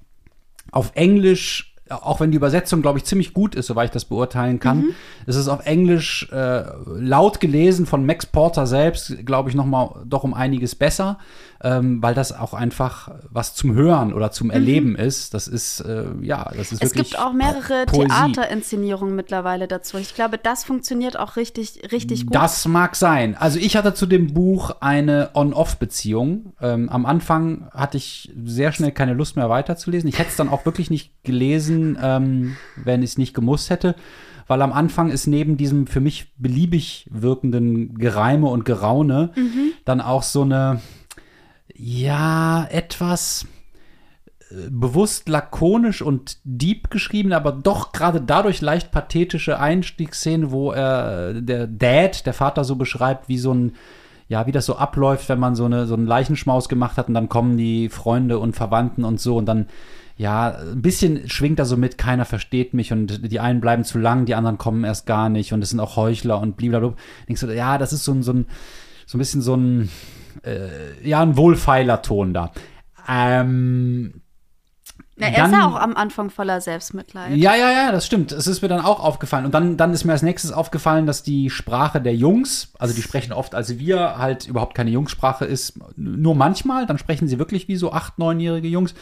[0.70, 4.58] auf Englisch, auch wenn die Übersetzung, glaube ich, ziemlich gut ist, soweit ich das beurteilen
[4.58, 4.94] kann, Mhm.
[5.26, 10.02] ist es auf Englisch äh, laut gelesen von Max Porter selbst, glaube ich, noch mal
[10.06, 11.18] doch um einiges besser,
[11.62, 15.32] ähm, weil das auch einfach was zum Hören oder zum Erleben ist.
[15.34, 16.86] Das ist, äh, ja, das ist Mhm.
[16.86, 18.08] Es wirklich gibt auch mehrere Poesie.
[18.08, 19.96] Theaterinszenierungen mittlerweile dazu.
[19.98, 22.34] Ich glaube, das funktioniert auch richtig, richtig gut.
[22.34, 23.36] Das mag sein.
[23.36, 26.52] Also ich hatte zu dem Buch eine On-Off-Beziehung.
[26.60, 30.08] Ähm, am Anfang hatte ich sehr schnell keine Lust mehr weiterzulesen.
[30.08, 33.94] Ich hätte es dann auch wirklich nicht gelesen, ähm, wenn ich es nicht gemusst hätte.
[34.48, 39.30] Weil am Anfang ist neben diesem für mich beliebig wirkenden Gereime und Geraune
[39.84, 40.80] dann auch so eine,
[41.84, 43.44] ja, etwas
[44.50, 51.34] äh, bewusst lakonisch und deep geschrieben, aber doch gerade dadurch leicht pathetische Einstiegsszene, wo er
[51.40, 53.72] der Dad, der Vater so beschreibt, wie so ein
[54.28, 57.14] ja, wie das so abläuft, wenn man so, eine, so einen Leichenschmaus gemacht hat und
[57.14, 59.66] dann kommen die Freunde und Verwandten und so und dann,
[60.16, 63.98] ja, ein bisschen schwingt da so mit, keiner versteht mich und die einen bleiben zu
[63.98, 66.94] lang, die anderen kommen erst gar nicht und es sind auch Heuchler und blablabla.
[67.52, 68.46] Ja, das ist so ein, so ein,
[69.04, 69.90] so ein bisschen so ein,
[70.44, 72.52] äh, ja, ein wohlfeiler Ton da.
[73.08, 74.22] Ähm,
[75.16, 77.36] Na, er dann- ist ja auch am Anfang voller Selbstmitleid.
[77.36, 78.32] ja, ja, ja, das stimmt.
[78.32, 79.44] Es ist mir dann auch aufgefallen.
[79.44, 83.02] Und dann, dann ist mir als nächstes aufgefallen, dass die Sprache der Jungs, also die
[83.02, 85.78] sprechen oft als wir, halt überhaupt keine Jungssprache ist.
[85.96, 88.94] Nur manchmal, dann sprechen sie wirklich wie so acht, neunjährige Jungs.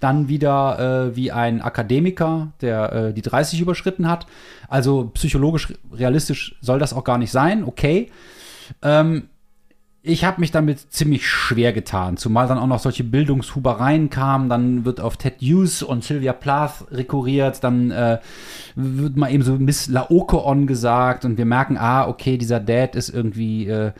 [0.00, 4.26] Dann wieder äh, wie ein Akademiker, der äh, die 30 überschritten hat.
[4.68, 7.64] Also psychologisch realistisch soll das auch gar nicht sein.
[7.64, 8.10] Okay.
[8.82, 9.28] Ähm,
[10.06, 14.48] ich habe mich damit ziemlich schwer getan, zumal dann auch noch solche Bildungshubereien kamen.
[14.48, 18.18] Dann wird auf Ted Hughes und Sylvia Plath rekurriert, dann äh,
[18.76, 23.08] wird mal eben so Miss Laocoon gesagt und wir merken, ah, okay, dieser Dad ist
[23.08, 23.92] irgendwie äh,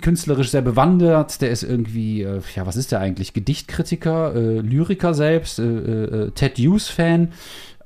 [0.00, 3.34] künstlerisch sehr bewandert, der ist irgendwie, äh, ja, was ist der eigentlich?
[3.34, 7.32] Gedichtkritiker, äh, Lyriker selbst, äh, äh, Ted Hughes-Fan.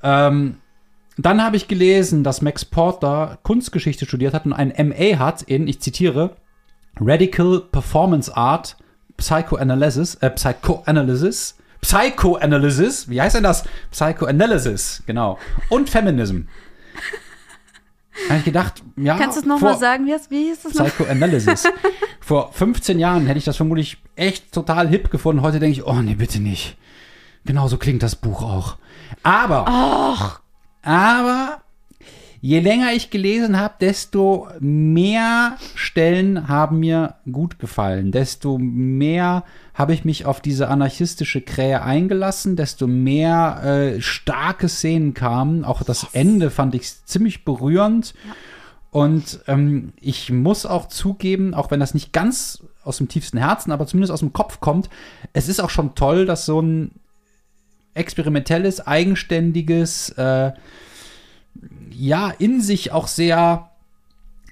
[0.01, 0.55] Ähm,
[1.17, 5.67] dann habe ich gelesen, dass Max Porter Kunstgeschichte studiert hat und ein MA hat in,
[5.67, 6.35] ich zitiere,
[6.99, 8.77] Radical Performance Art,
[9.17, 13.63] Psychoanalysis, äh, Psychoanalysis, Psychoanalysis, wie heißt denn das?
[13.91, 15.37] Psychoanalysis, genau.
[15.69, 16.41] Und Feminism.
[18.29, 19.17] Habe ich gedacht, ja.
[19.17, 20.05] Kannst du es nochmal sagen?
[20.05, 20.85] Wie, heißt- wie hieß das noch?
[20.85, 21.63] Psychoanalysis.
[22.21, 25.41] Vor 15 Jahren hätte ich das vermutlich echt total hip gefunden.
[25.41, 26.77] Heute denke ich, oh nee, bitte nicht.
[27.45, 28.77] Genau so klingt das Buch auch.
[29.21, 29.67] Aber,
[30.81, 31.61] aber,
[32.41, 38.11] je länger ich gelesen habe, desto mehr Stellen haben mir gut gefallen.
[38.11, 45.13] Desto mehr habe ich mich auf diese anarchistische Krähe eingelassen, desto mehr äh, starke Szenen
[45.13, 45.65] kamen.
[45.65, 48.13] Auch das Ende fand ich ziemlich berührend.
[48.91, 53.73] Und ähm, ich muss auch zugeben, auch wenn das nicht ganz aus dem tiefsten Herzen,
[53.73, 54.89] aber zumindest aus dem Kopf kommt,
[55.33, 56.91] es ist auch schon toll, dass so ein
[57.93, 60.53] experimentelles, eigenständiges, äh,
[61.91, 63.69] ja, in sich auch sehr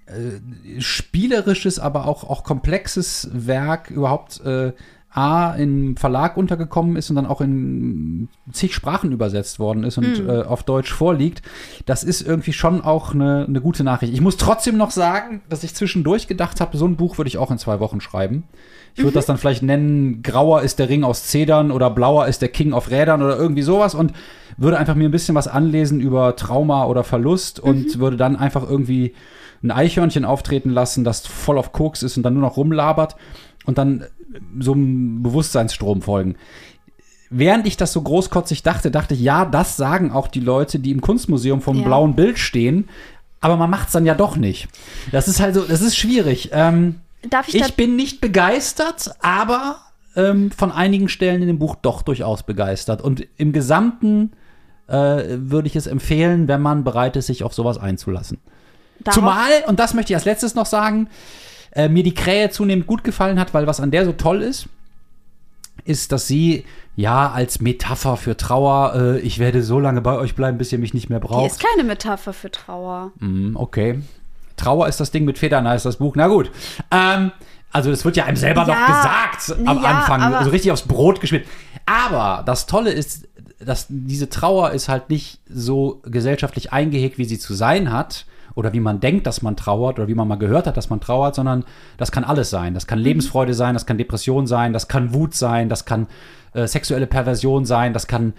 [0.06, 4.74] äh, spielerisches, aber auch, auch komplexes Werk überhaupt äh,
[5.10, 10.28] A, im Verlag untergekommen ist und dann auch in zig Sprachen übersetzt worden ist und
[10.28, 11.44] äh, auf Deutsch vorliegt.
[11.86, 14.12] Das ist irgendwie schon auch eine, eine gute Nachricht.
[14.12, 17.38] Ich muss trotzdem noch sagen, dass ich zwischendurch gedacht habe, so ein Buch würde ich
[17.38, 18.44] auch in zwei Wochen schreiben.
[18.96, 22.42] Ich würde das dann vielleicht nennen, grauer ist der Ring aus Zedern oder blauer ist
[22.42, 24.14] der King auf Rädern oder irgendwie sowas und
[24.58, 28.70] würde einfach mir ein bisschen was anlesen über Trauma oder Verlust und würde dann einfach
[28.70, 29.14] irgendwie
[29.64, 33.16] ein Eichhörnchen auftreten lassen, das voll auf Koks ist und dann nur noch rumlabert
[33.66, 34.06] und dann
[34.60, 36.36] so einem Bewusstseinsstrom folgen.
[37.30, 40.92] Während ich das so großkotzig dachte, dachte ich, ja, das sagen auch die Leute, die
[40.92, 41.84] im Kunstmuseum vom Ja.
[41.84, 42.90] blauen Bild stehen,
[43.42, 44.68] aber man macht es dann ja doch nicht.
[45.12, 46.52] Das ist halt so, das ist schwierig.
[46.54, 46.96] Ähm,
[47.30, 49.78] Darf ich, ich bin nicht begeistert, aber
[50.16, 53.02] ähm, von einigen Stellen in dem Buch doch durchaus begeistert.
[53.02, 54.32] Und im Gesamten
[54.88, 54.94] äh,
[55.38, 58.40] würde ich es empfehlen, wenn man bereit ist, sich auf sowas einzulassen.
[59.00, 61.08] darauf- Zumal, und das möchte ich als letztes noch sagen,
[61.72, 64.68] äh, mir die Krähe zunehmend gut gefallen hat, weil was an der so toll ist,
[65.86, 66.66] ist, dass sie
[66.96, 70.78] ja als Metapher für Trauer, äh, ich werde so lange bei euch bleiben, bis ihr
[70.80, 71.52] mich nicht mehr Die braucht.
[71.52, 73.12] ist keine Metapher für Trauer.
[73.20, 74.02] Hm, okay.
[74.56, 76.16] Trauer ist das Ding mit Federn, heißt das Buch.
[76.16, 76.52] Na gut.
[76.92, 77.32] Ähm,
[77.72, 80.84] also das wird ja einem selber noch Ja, gesagt am ja, Anfang, also richtig aufs
[80.84, 81.48] Brot geschmiert.
[81.86, 83.28] Aber das Tolle ist,
[83.60, 88.26] dass diese Trauer ist halt nicht so gesellschaftlich eingehegt, wie sie zu sein hat.
[88.56, 91.00] Oder wie man denkt, dass man trauert, oder wie man mal gehört hat, dass man
[91.00, 91.66] trauert, sondern
[91.98, 92.76] das kann alles sein.
[92.76, 93.06] Das kann Mhm.
[93.06, 96.06] Lebensfreude sein, das kann Depression sein, das kann Wut sein, das kann
[96.54, 98.34] äh, sexuelle Perversion sein, das kann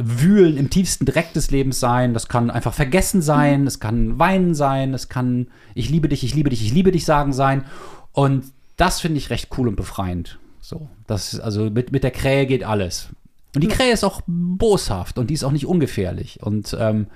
[0.00, 4.54] Wühlen im tiefsten Dreck des Lebens sein, das kann einfach vergessen sein, es kann Weinen
[4.54, 7.64] sein, es kann Ich liebe dich, ich liebe dich, ich liebe dich sagen sein.
[8.12, 8.44] Und
[8.76, 10.38] das finde ich recht cool und befreiend.
[10.60, 13.08] So, das, also mit, mit der Krähe geht alles.
[13.54, 16.40] Und die Krähe ist auch boshaft und die ist auch nicht ungefährlich.
[16.42, 17.06] Und ähm,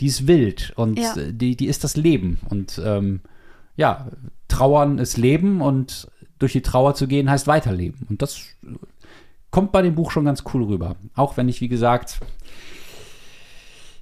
[0.00, 1.16] die ist wild und Ja.
[1.16, 2.38] äh, die, die ist das Leben.
[2.50, 3.20] Und ähm,
[3.76, 4.08] ja,
[4.48, 6.08] Trauern ist Leben und
[6.38, 8.06] durch die Trauer zu gehen heißt weiterleben.
[8.08, 8.40] Und das
[9.50, 10.96] kommt bei dem Buch schon ganz cool rüber.
[11.14, 12.18] Auch wenn ich, wie gesagt,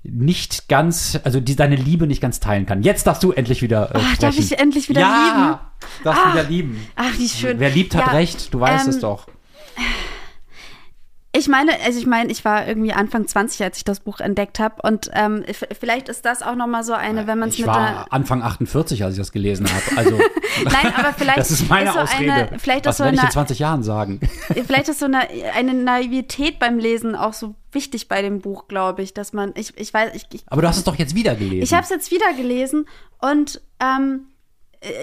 [0.03, 2.83] nicht ganz, also die, deine Liebe nicht ganz teilen kann.
[2.83, 5.59] Jetzt darfst du endlich wieder äh, Ach, darf ich endlich wieder ja, lieben?
[6.05, 6.33] darfst Ah.
[6.33, 6.87] wieder lieben.
[6.95, 7.59] Ach, wie schön.
[7.59, 8.53] Wer liebt, hat Ja, recht.
[8.55, 9.27] Du weißt ähm, es doch.
[11.37, 14.59] Ich meine, also ich meine, ich war irgendwie Anfang 20, als ich das Buch entdeckt
[14.59, 14.77] habe.
[14.83, 15.45] Und ähm,
[15.79, 19.15] vielleicht ist das auch nochmal so eine, wenn man es mit war Anfang 48, als
[19.15, 19.99] ich das gelesen habe.
[19.99, 20.19] Also,
[20.65, 22.33] Nein, aber vielleicht das ist meine so Ausrede.
[22.33, 24.21] Eine, vielleicht Was ist so werde ich eine, in 20 Jahren sagen?
[24.67, 29.03] vielleicht ist so eine, eine Naivität beim Lesen auch so wichtig bei dem Buch, glaube
[29.03, 31.35] ich, dass man, ich, ich weiß, ich, ich Aber du hast es doch jetzt wieder
[31.35, 31.63] gelesen.
[31.63, 32.87] Ich habe es jetzt wieder gelesen
[33.21, 34.36] und ähm, äh,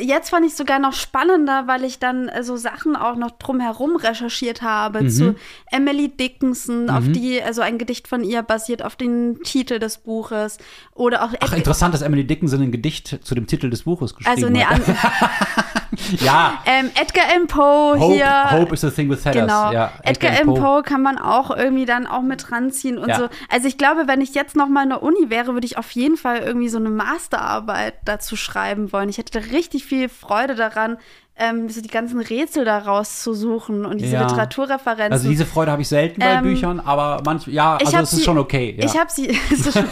[0.02, 3.96] jetzt fand ich sogar noch spannender, weil ich dann äh, so Sachen auch noch drumherum
[3.96, 5.10] recherchiert habe Mhm.
[5.10, 5.36] zu
[5.72, 10.58] Emily Dickinson, auf die, also ein Gedicht von ihr basiert auf den Titel des Buches.
[10.94, 14.36] Oder auch Ach, interessant, dass Emily Dickinson ein Gedicht zu dem Titel des Buches geschrieben
[14.36, 14.82] also nee, hat.
[16.20, 18.52] ja, ähm, Edgar Allan Poe Hope, hier.
[18.52, 19.42] Hope is the thing with feathers.
[19.42, 19.72] Genau.
[19.72, 23.18] Ja, Edgar Allan Allan Poe kann man auch irgendwie dann auch mit ranziehen und Ja.
[23.18, 23.30] so.
[23.50, 25.92] Also ich glaube, wenn ich jetzt noch mal in der Uni wäre, würde ich auf
[25.92, 29.10] jeden Fall irgendwie so eine Masterarbeit dazu schreiben wollen.
[29.10, 30.98] Ich hätte richtig viel Freude daran,
[31.36, 34.22] ähm, so die ganzen Rätsel da rauszusuchen und diese Ja.
[34.24, 35.14] Literaturreferenzen.
[35.14, 38.20] Also diese Freude habe ich selten bei Ähm, Büchern, aber manch, ja, also es ist
[38.20, 38.76] sie- schon okay.
[38.80, 38.86] Ja.
[38.86, 39.88] Ich habe sie, ist schon-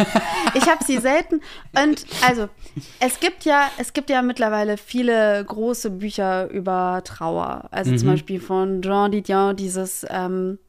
[0.53, 1.41] ich habe sie selten.
[1.83, 2.47] Und also
[2.99, 7.65] es gibt ja, es gibt ja mittlerweile viele große Bücher über Trauer.
[7.71, 7.97] Also Mhm.
[7.97, 10.59] zum Beispiel von Jean Didion dieses ähm,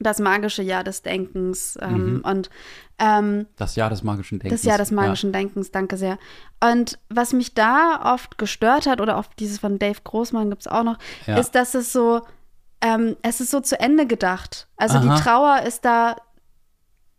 [0.00, 2.50] das magische Jahr des Denkens ähm, und
[2.98, 4.60] ähm, das Jahr des magischen Denkens.
[4.62, 6.18] das Jahr des magischen Denkens, danke sehr.
[6.62, 10.68] Und was mich da oft gestört hat, oder oft dieses von Dave Großmann gibt es
[10.68, 11.38] auch noch, Ja.
[11.38, 12.22] ist, dass es so,
[12.80, 14.68] ähm, es ist so zu Ende gedacht.
[14.76, 15.14] Also Aha.
[15.16, 16.16] die Trauer ist da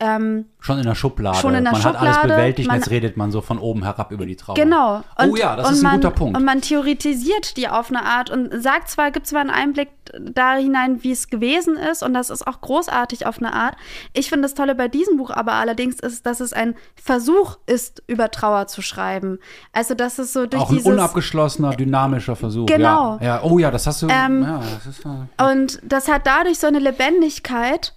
[0.02, 0.44] ähm, Ja.
[0.64, 1.38] Schon in der Schublade.
[1.38, 3.58] Schon in der man hat alles Schublade, bewältigt und man- jetzt redet man so von
[3.58, 4.56] oben herab über die Trauer.
[4.56, 5.02] Genau.
[5.18, 6.38] Oh ja, das ist ein man, guter Punkt.
[6.38, 9.90] Und man theoretisiert die auf eine Art und sagt zwar, gibt zwar einen Einblick
[10.20, 13.76] da hinein, wie es gewesen ist, und das ist auch großartig auf eine Art.
[14.14, 18.04] Ich finde das Tolle bei diesem Buch aber allerdings ist, dass es ein Versuch ist,
[18.08, 19.40] über Trauer zu schreiben.
[19.74, 20.92] Also, dass es so durch Auch ein dieses.
[20.92, 22.66] unabgeschlossener, dynamischer Versuch.
[22.66, 23.18] Genau.
[23.22, 23.26] Ja.
[23.38, 23.44] ja.
[23.44, 24.08] Oh ja, das hast du.
[24.10, 27.94] Ähm, ja, das ist, äh, Und das hat dadurch so eine Lebendigkeit,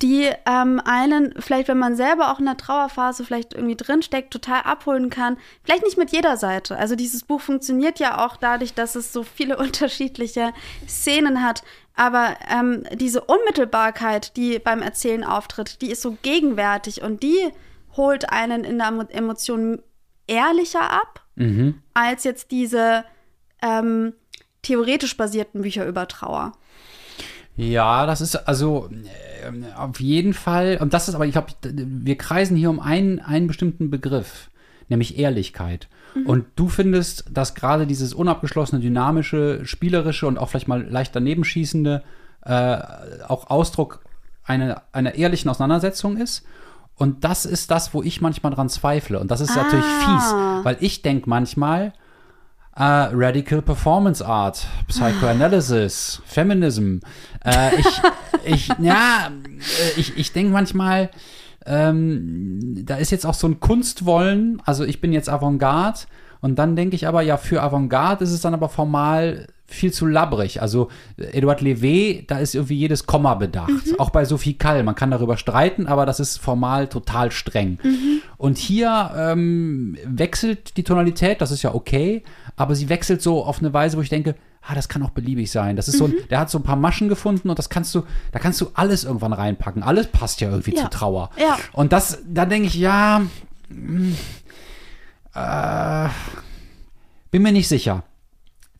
[0.00, 4.62] die ähm, einen, vielleicht wenn man selber auch in der Trauerphase vielleicht irgendwie drinsteckt, total
[4.62, 5.38] abholen kann.
[5.64, 6.76] Vielleicht nicht mit jeder Seite.
[6.76, 10.52] Also dieses Buch funktioniert ja auch dadurch, dass es so viele unterschiedliche
[10.86, 11.64] Szenen hat.
[11.94, 17.50] Aber ähm, diese Unmittelbarkeit, die beim Erzählen auftritt, die ist so gegenwärtig und die
[17.96, 19.82] holt einen in der Emo- Emotion
[20.26, 21.82] ehrlicher ab, mhm.
[21.92, 23.04] als jetzt diese
[23.60, 24.14] ähm,
[24.62, 26.52] theoretisch basierten Bücher über Trauer.
[27.56, 28.88] Ja, das ist also
[29.44, 33.18] ähm, auf jeden Fall, und das ist aber, ich glaube, wir kreisen hier um einen,
[33.20, 34.50] einen bestimmten Begriff,
[34.88, 35.88] nämlich Ehrlichkeit.
[36.26, 41.44] Und du findest, dass gerade dieses unabgeschlossene, dynamische, spielerische und auch vielleicht mal leicht daneben
[41.44, 42.02] schießende
[42.44, 42.78] äh,
[43.28, 44.00] auch Ausdruck
[44.44, 46.44] einer, einer ehrlichen Auseinandersetzung ist.
[46.96, 49.18] Und das ist das, wo ich manchmal dran zweifle.
[49.18, 50.34] Und das ist natürlich fies,
[50.64, 51.94] weil ich denke manchmal,
[52.76, 56.98] äh, Radical Performance Art, Psychoanalysis, Feminism.
[57.44, 58.02] Äh, ich,
[58.44, 61.10] ich, ja, äh, ich, ich denke manchmal,
[61.66, 66.00] ähm, da ist jetzt auch so ein Kunstwollen, also ich bin jetzt Avantgarde
[66.40, 70.06] und dann denke ich aber, ja, für Avantgarde ist es dann aber formal viel zu
[70.06, 70.60] labbrig.
[70.62, 73.70] Also äh, Eduard Levé, da ist irgendwie jedes Komma bedacht.
[73.98, 77.78] Auch bei Sophie Kall, man kann darüber streiten, aber das ist formal total streng.
[78.36, 82.22] Und hier ähm, wechselt die Tonalität, das ist ja okay,
[82.56, 85.50] aber sie wechselt so auf eine Weise, wo ich denke, ah, das kann auch beliebig
[85.50, 85.74] sein.
[85.76, 88.04] Das ist so, ein, der hat so ein paar Maschen gefunden und das kannst du,
[88.30, 89.82] da kannst du alles irgendwann reinpacken.
[89.82, 90.82] Alles passt ja irgendwie Ja.
[90.84, 91.30] zu Trauer.
[91.38, 91.56] Ja.
[91.72, 93.22] Und das, da denke ich, ja,
[93.70, 94.12] mm,
[95.34, 96.08] äh,
[97.30, 98.04] bin mir nicht sicher.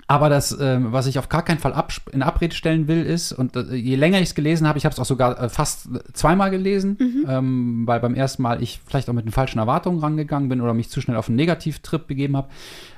[0.07, 1.75] Aber das, ähm, was ich auf gar keinen Fall
[2.13, 4.93] in Abrede stellen will, ist, und äh, je länger ich es gelesen habe, ich habe
[4.93, 6.97] es auch sogar äh, fast zweimal gelesen,
[7.29, 10.75] ähm, weil beim ersten Mal ich vielleicht auch mit den falschen Erwartungen rangegangen bin oder
[10.75, 12.49] mich zu schnell auf einen Negativtrip begeben habe.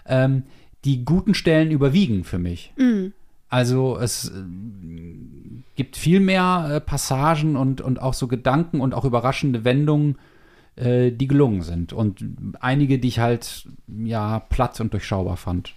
[0.06, 0.44] Ähm,
[0.84, 2.72] die guten Stellen überwiegen für mich.
[3.48, 4.42] Also es äh,
[5.76, 10.18] gibt viel mehr äh, Passagen und, und auch so Gedanken und auch überraschende Wendungen,
[10.76, 11.92] äh, die gelungen sind.
[11.92, 12.24] Und
[12.60, 15.72] einige, die ich halt ja platt und durchschaubar fand.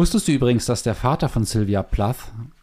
[0.00, 2.16] Wusstest du übrigens, dass der Vater von Sylvia Plath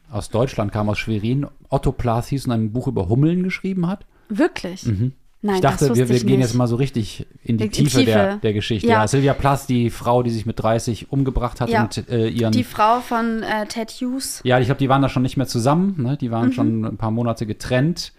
[0.09, 4.05] aus Deutschland kam, aus Schwerin, Otto Plath hieß und ein Buch über Hummeln geschrieben hat?
[4.27, 4.85] Wirklich?
[4.87, 5.13] Nein,
[5.43, 5.53] Mhm.
[5.53, 8.05] ich dachte, wir, wir ich gehen jetzt mal so richtig in die In Tiefe, Tiefe.
[8.05, 8.87] Der, der Geschichte.
[8.87, 9.01] Ja.
[9.01, 9.07] Ja.
[9.07, 11.83] Sylvia Plath, die Frau, die sich mit 30 umgebracht hat Ja.
[11.83, 14.41] und äh, ihren Die Frau von äh, Ted Hughes.
[14.43, 15.93] Ja, ich glaube, die waren da schon nicht mehr zusammen.
[16.01, 16.17] Ne?
[16.17, 16.31] Die Mhm.
[16.31, 18.13] waren schon ein paar Monate getrennt.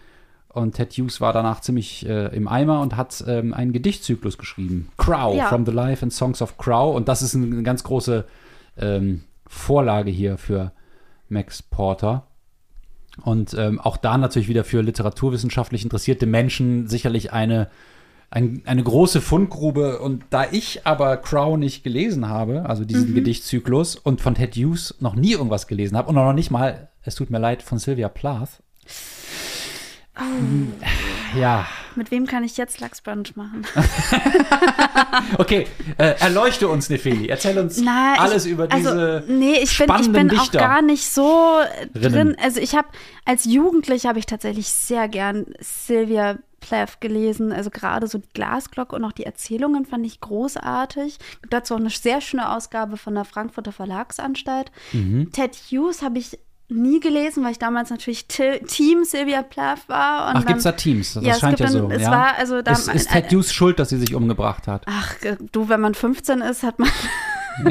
[0.47, 4.87] Und Ted Hughes war danach ziemlich äh, im Eimer und hat ähm, einen Gedichtzyklus geschrieben.
[4.97, 5.47] Crow, Ja.
[5.49, 6.95] From the Life and Songs of Crow.
[6.95, 8.23] Und das ist eine ganz große
[8.79, 10.71] ähm, Vorlage hier für
[11.27, 12.27] Max Porter.
[13.23, 17.69] Und ähm, auch da natürlich wieder für literaturwissenschaftlich interessierte Menschen sicherlich eine,
[18.29, 19.99] ein, eine große Fundgrube.
[19.99, 24.95] Und da ich aber Crow nicht gelesen habe, also diesen Gedichtzyklus, und von Ted Hughes
[24.99, 27.79] noch nie irgendwas gelesen habe und auch noch nicht mal, es tut mir leid, von
[27.79, 28.61] Sylvia Plath.
[31.39, 31.67] Ja,
[31.99, 33.65] Mit wem kann ich jetzt Lachsbrunch machen?
[35.37, 37.27] okay, äh, erleuchte uns, Nefeli.
[37.27, 40.81] Erzähl uns Na, ich- alles über diese also, nee, ich bin, ich bin auch gar
[40.81, 41.59] nicht so
[41.93, 42.13] drin.
[42.13, 42.37] Rinnen.
[42.41, 42.87] Also ich habe
[43.25, 47.51] als Jugendliche habe ich tatsächlich sehr gern Sylvia Plath gelesen.
[47.51, 51.17] Also gerade so die Glasglocke und auch die Erzählungen fand ich großartig.
[51.41, 54.71] Gibt dazu auch eine sehr schöne Ausgabe von der Frankfurter Verlagsanstalt.
[54.93, 55.33] Mhm.
[55.33, 56.39] Ted Hughes habe ich
[56.69, 60.29] nie gelesen, weil ich damals natürlich Ti- Team Sylvia Plath war.
[60.29, 61.13] Und Ach, dann- gibt's da Teams?
[61.13, 61.95] Das ja, es scheint gibt ja dann, so.
[61.95, 62.11] es ja.
[62.11, 64.83] war also da ist, ist Ted Hughes schuld, dass sie sich umgebracht hat?
[64.87, 66.89] Ach, äh, du, wenn man 15 ist, hat man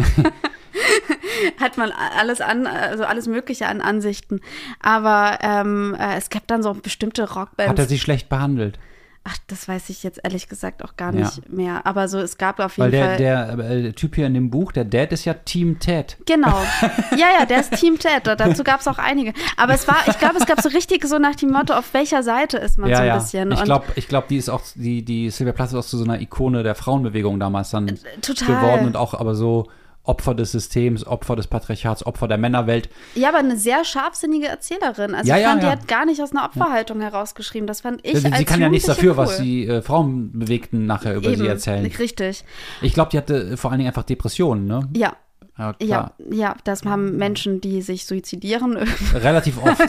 [1.60, 4.40] hat man alles an, also alles Mögliche an Ansichten.
[4.80, 7.70] Aber ähm, äh, es gab dann so bestimmte Rockbands.
[7.70, 8.78] Hat er sie schlecht behandelt?
[9.24, 11.26] Ach, das weiß ich jetzt ehrlich gesagt auch gar Ja.
[11.26, 11.84] nicht mehr.
[11.86, 13.56] Aber so, es gab auf Weil jeden der, Fall.
[13.58, 16.16] der, äh, der Typ hier in dem Buch, der Dad, ist ja Team Ted.
[16.26, 16.56] Genau.
[17.16, 18.26] Ja, ja, der ist Team Ted.
[18.26, 19.32] Dazu gab es auch einige.
[19.56, 22.22] Aber es war, ich glaube, es gab so richtig so nach dem Motto, auf welcher
[22.22, 23.18] Seite ist man ja, so ein ja.
[23.18, 23.52] bisschen.
[23.52, 26.04] Ich glaube, ich glaub, die ist auch, die, die Sylvia Plath ist auch zu so
[26.04, 28.46] einer Ikone der Frauenbewegung damals dann Äh, total.
[28.56, 29.68] geworden und auch aber so
[30.08, 32.88] Opfer des Systems, Opfer des Patriarchats, Opfer der Männerwelt.
[33.14, 35.14] Ja, aber eine sehr scharfsinnige Erzählerin.
[35.14, 35.68] Also Ja, ich ja, fand, ja.
[35.68, 37.66] die hat gar nicht aus einer Opferhaltung herausgeschrieben.
[37.66, 39.44] Das fand ich sie als kann ja nichts dafür, was cool.
[39.44, 41.84] die äh, Frauenbewegten nachher über Eben, sie erzählen.
[41.86, 42.44] Richtig.
[42.80, 44.88] Ich glaube, die hatte äh, vor allen Dingen einfach Depressionen, ne?
[44.96, 45.16] Ja,
[45.58, 48.76] Ja, ja, ja, das haben Menschen, die sich suizidieren,
[49.14, 49.80] Relativ oft.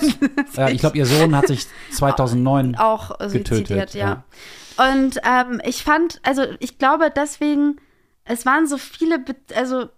[0.57, 4.23] ja, ich glaube, ihr Sohn hat sich 2009 auch suizidiert, Getötet, ja.
[4.93, 7.77] Und ähm, ich fand, also ich glaube deswegen,
[8.25, 9.89] es waren so viele, Be also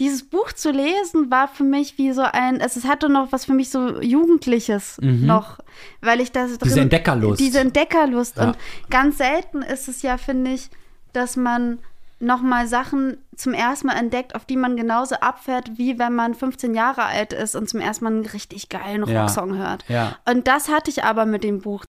[0.00, 3.44] dieses Buch zu lesen war für mich wie so ein, es, es hatte noch was
[3.44, 5.58] für mich so Jugendliches noch,
[6.00, 6.58] weil ich das Mhm.
[6.64, 7.38] Diese Entdeckerlust.
[7.40, 8.36] Diese Entdeckerlust.
[8.38, 8.48] Ja.
[8.48, 10.70] Und ganz selten ist es ja, finde ich,
[11.12, 11.78] dass man
[12.18, 16.74] nochmal Sachen zum ersten Mal entdeckt, auf die man genauso abfährt, wie wenn man 15
[16.74, 19.22] Jahre alt ist und zum ersten Mal einen richtig geilen Ja.
[19.22, 19.84] Rocksong hört.
[19.88, 20.16] Ja.
[20.28, 21.84] Und das hatte ich aber mit dem Buch.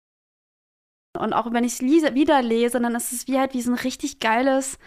[1.17, 3.77] Und auch wenn ich es wieder lese, dann ist es wie halt wie so ein
[3.77, 4.77] richtig geiles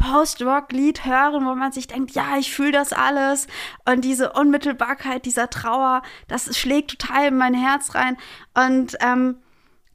[0.00, 3.46] Post-Rock-Lied hören, wo man sich denkt, ja, ich fühle das alles.
[3.88, 8.16] Und diese Unmittelbarkeit dieser Trauer, das schlägt total in mein Herz rein.
[8.54, 9.36] Und ähm,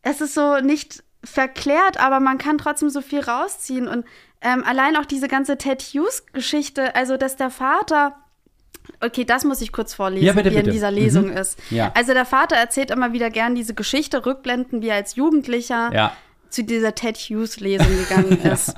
[0.03, 3.87] es ist so nicht verklärt, aber man kann trotzdem so viel rausziehen.
[3.87, 4.05] Und
[4.41, 8.15] ähm, allein auch diese ganze Ted Hughes-Geschichte, also dass der Vater.
[9.01, 10.71] Okay, das muss ich kurz vorlesen, Ja, bitte, wie in bitte.
[10.71, 11.37] dieser Lesung Mhm.
[11.37, 11.57] ist.
[11.71, 11.91] Ja.
[11.95, 16.11] Also der Vater erzählt immer wieder gern diese Geschichte, Rückblenden, wie er als Jugendlicher Ja.
[16.49, 18.75] zu dieser Ted Hughes-Lesung gegangen ist.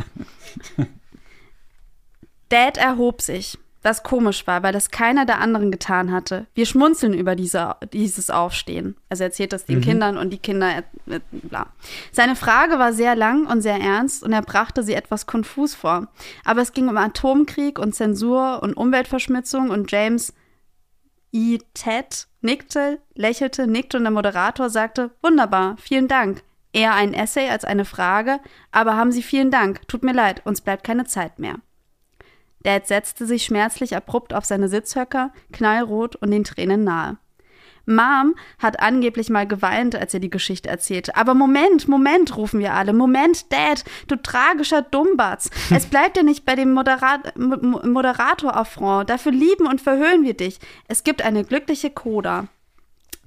[2.49, 6.47] Dad erhob sich, was komisch war, weil das keiner der anderen getan hatte.
[6.53, 8.97] Wir schmunzeln über diese, dieses Aufstehen.
[9.09, 11.67] Also er erzählt das den Kindern und die Kinder, äh, bla.
[12.11, 16.07] Seine Frage war sehr lang und sehr ernst und er brachte sie etwas konfus vor.
[16.43, 20.33] Aber es ging um Atomkrieg und Zensur und Umweltverschmutzung und James
[21.31, 21.59] E.
[21.73, 26.43] Ted nickte, lächelte, nickte und der Moderator sagte, wunderbar, vielen Dank.
[26.73, 28.39] Eher ein Essay als eine Frage,
[28.71, 29.87] aber haben Sie vielen Dank.
[29.87, 31.55] Tut mir leid, uns bleibt keine Zeit mehr.
[32.67, 37.17] Dad setzte sich schmerzlich abrupt auf seine Sitzhöcker, knallrot und den Tränen nahe.
[37.85, 41.15] Mom hat angeblich mal geweint, als er die Geschichte erzählte.
[41.15, 42.91] Aber Moment, Moment, rufen wir alle.
[42.91, 45.49] Moment, Dad, du tragischer Dummbatz.
[45.73, 49.09] Es bleibt ja nicht bei dem Moderat Mo- Moderator-Affront.
[49.09, 50.59] Dafür lieben und verhöhnen wir dich.
[50.89, 52.47] Es gibt eine glückliche Coda.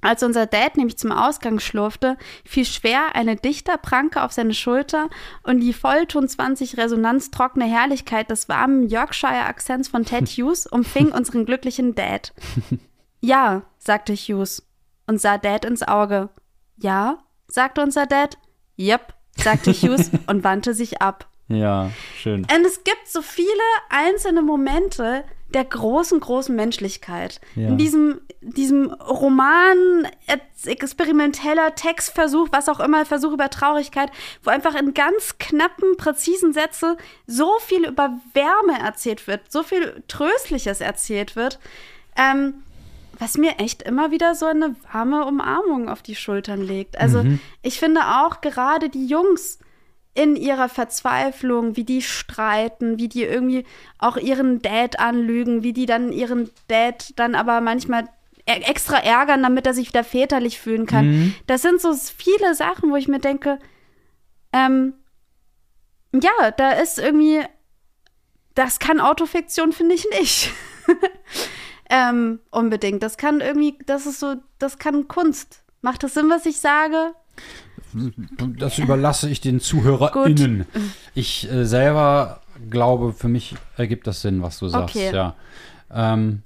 [0.01, 5.09] Als unser Dad nämlich zum Ausgang schlurfte, fiel schwer eine Dichterpranke auf seine Schulter
[5.43, 11.95] und die Vollton 20 resonanztrockene Herrlichkeit des warmen Yorkshire-Akzents von Ted Hughes umfing unseren glücklichen
[11.95, 12.33] Dad.
[13.23, 14.67] Ja, sagte Hughes
[15.05, 16.29] und sah Dad ins Auge.
[16.77, 18.37] Ja, sagte unser Dad.
[18.79, 21.29] Yep, sagte Hughes und wandte sich ab.
[21.47, 22.41] Ja, schön.
[22.41, 23.51] Und es gibt so viele
[23.89, 25.23] einzelne Momente
[25.53, 27.41] der großen, großen Menschlichkeit.
[27.55, 27.67] Ja.
[27.67, 34.11] In diesem, diesem Roman, ex- experimenteller Textversuch, was auch immer, Versuch über Traurigkeit,
[34.43, 36.97] wo einfach in ganz knappen, präzisen Sätze
[37.27, 41.59] so viel über Wärme erzählt wird, so viel Tröstliches erzählt wird,
[42.17, 42.63] ähm,
[43.19, 46.99] was mir echt immer wieder so eine warme Umarmung auf die Schultern legt.
[46.99, 47.23] Also
[47.61, 49.59] ich finde auch gerade die Jungs,
[50.13, 53.65] in ihrer Verzweiflung, wie die streiten, wie die irgendwie
[53.97, 58.09] auch ihren Dad anlügen, wie die dann ihren Dad dann aber manchmal
[58.45, 61.05] e- extra ärgern, damit er sich wieder väterlich fühlen kann.
[61.47, 63.59] Das sind so viele Sachen, wo ich mir denke,
[64.51, 64.93] ähm,
[66.13, 67.41] ja, da ist irgendwie,
[68.53, 70.51] das kann Autofiktion, finde ich nicht.
[71.89, 73.01] ähm, unbedingt.
[73.01, 75.63] Das kann irgendwie, das ist so, das kann Kunst.
[75.81, 77.13] Macht das Sinn, was ich sage?
[78.57, 80.65] Das überlasse ich den ZuhörerInnen.
[81.15, 84.95] Ich äh, selber glaube, für mich ergibt das Sinn, was du sagst.
[84.95, 85.13] Okay.
[85.13, 85.35] Ja.
[85.93, 86.43] Ähm,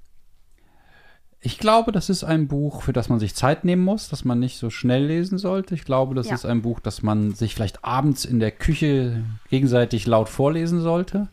[1.41, 4.39] ich glaube, das ist ein Buch, für das man sich Zeit nehmen muss, das man
[4.39, 5.75] nicht so schnell lesen sollte.
[5.75, 6.33] Ich glaube, das Ja.
[6.33, 11.27] ist ein Buch, das man sich vielleicht abends in der Küche gegenseitig laut vorlesen sollte.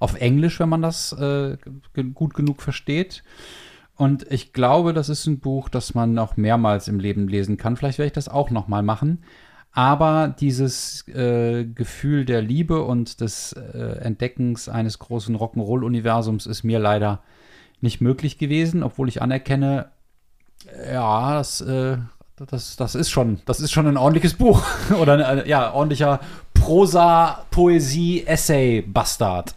[0.00, 1.56] Auf Englisch, wenn man das äh,
[2.14, 3.22] gut genug versteht.
[3.94, 7.76] Und ich glaube, das ist ein Buch, das man auch mehrmals im Leben lesen kann.
[7.76, 9.22] Vielleicht werde ich das auch noch mal machen.
[9.72, 16.78] Aber dieses äh, Gefühl der Liebe und des äh, Entdeckens eines großen Rock'n'Roll-Universums ist mir
[16.78, 17.22] leider
[17.80, 19.90] nicht möglich gewesen, obwohl ich anerkenne,
[20.92, 21.96] ja, das, äh,
[22.36, 24.62] das, das ist schon, das ist schon ein ordentliches Buch.
[25.00, 26.20] Oder ein, ja, ordentlicher
[26.52, 29.54] Prosa, Poesie, Essay, Bastard.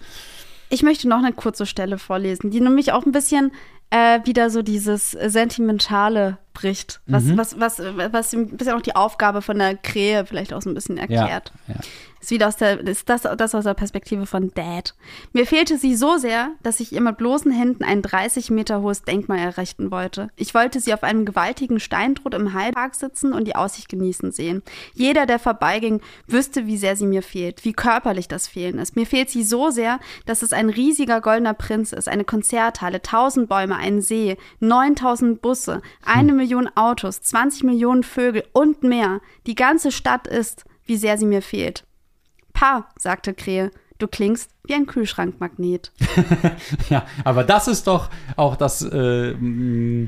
[0.70, 3.52] Ich möchte noch eine kurze Stelle vorlesen, die nämlich auch ein bisschen
[3.92, 7.38] äh, wieder so dieses Sentimentale bricht, was, Mhm.
[7.38, 10.74] was, was, was ein bisschen auch die Aufgabe von der Krähe vielleicht auch so ein
[10.74, 11.52] bisschen erklärt.
[11.68, 11.76] ja.
[12.26, 14.96] Ist wieder aus der, ist das, das aus der Perspektive von Dad.
[15.32, 19.04] Mir fehlte sie so sehr, dass ich ihr mit bloßen Händen ein 30 Meter hohes
[19.04, 20.32] Denkmal errichten wollte.
[20.36, 24.64] Ich wollte sie auf einem gewaltigen Steintrott im Heidepark sitzen und die Aussicht genießen sehen.
[24.96, 28.96] Jeder, der vorbeiging, wüsste, wie sehr sie mir fehlt, wie körperlich das Fehlen ist.
[28.96, 33.48] Mir fehlt sie so sehr, dass es ein riesiger goldener Prinz ist, eine Konzerthalle, 1000
[33.48, 39.22] Bäume, ein See, 9000 Busse, eine Million Autos, 20 Millionen Vögel und mehr.
[39.46, 41.86] Die ganze Stadt ist, wie sehr sie mir fehlt.
[42.56, 45.92] Pa, sagte Krähe, du klingst wie ein Kühlschrankmagnet.
[46.90, 50.08] Ja, aber das ist doch auch das äh, mh,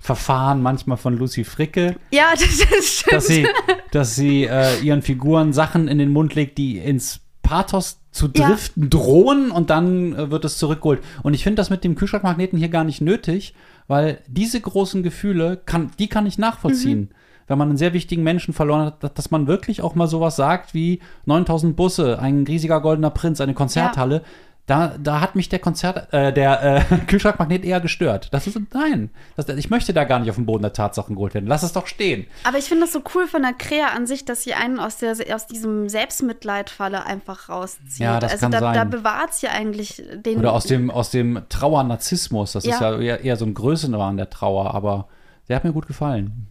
[0.00, 3.12] Verfahren manchmal von Lucy Fricke, Ja, das, das stimmt.
[3.12, 3.46] dass sie,
[3.92, 8.48] dass sie äh, ihren Figuren Sachen in den Mund legt, die ins Pathos zu Ja.
[8.48, 11.00] driften drohen und dann äh, wird es zurückgeholt.
[11.22, 13.54] Und ich finde das mit dem Kühlschrankmagneten hier gar nicht nötig,
[13.86, 17.00] weil diese großen Gefühle, kann, die kann ich nachvollziehen.
[17.00, 17.08] Mhm.
[17.46, 20.74] Wenn man einen sehr wichtigen Menschen verloren hat, dass- man wirklich auch mal sowas sagt
[20.74, 24.22] wie 9000 Busse, ein riesiger goldener Prinz, eine Konzerthalle.
[24.66, 26.62] Da, da hat mich der Konzert, äh, der
[26.92, 28.28] äh, Kühlschrankmagnet eher gestört.
[28.30, 31.34] Das ist, nein, das, ich möchte da gar nicht auf den Boden der Tatsachen geholt
[31.34, 31.46] werden.
[31.48, 32.26] Lass es doch stehen.
[32.44, 34.98] Aber ich finde das so cool von der Krähe an sich, dass sie einen aus,
[34.98, 37.98] der, aus diesem Selbstmitleidfalle einfach rauszieht.
[37.98, 38.90] Ja, das also kann da, da sein.
[38.90, 40.38] bewahrt sie eigentlich den.
[40.38, 42.52] Oder aus dem, aus dem Trauernarzissmus.
[42.52, 42.92] Das ist Ja.
[42.92, 45.08] ja eher, eher so ein Größenwahn der Trauer, aber
[45.48, 46.46] der hat mir gut gefallen.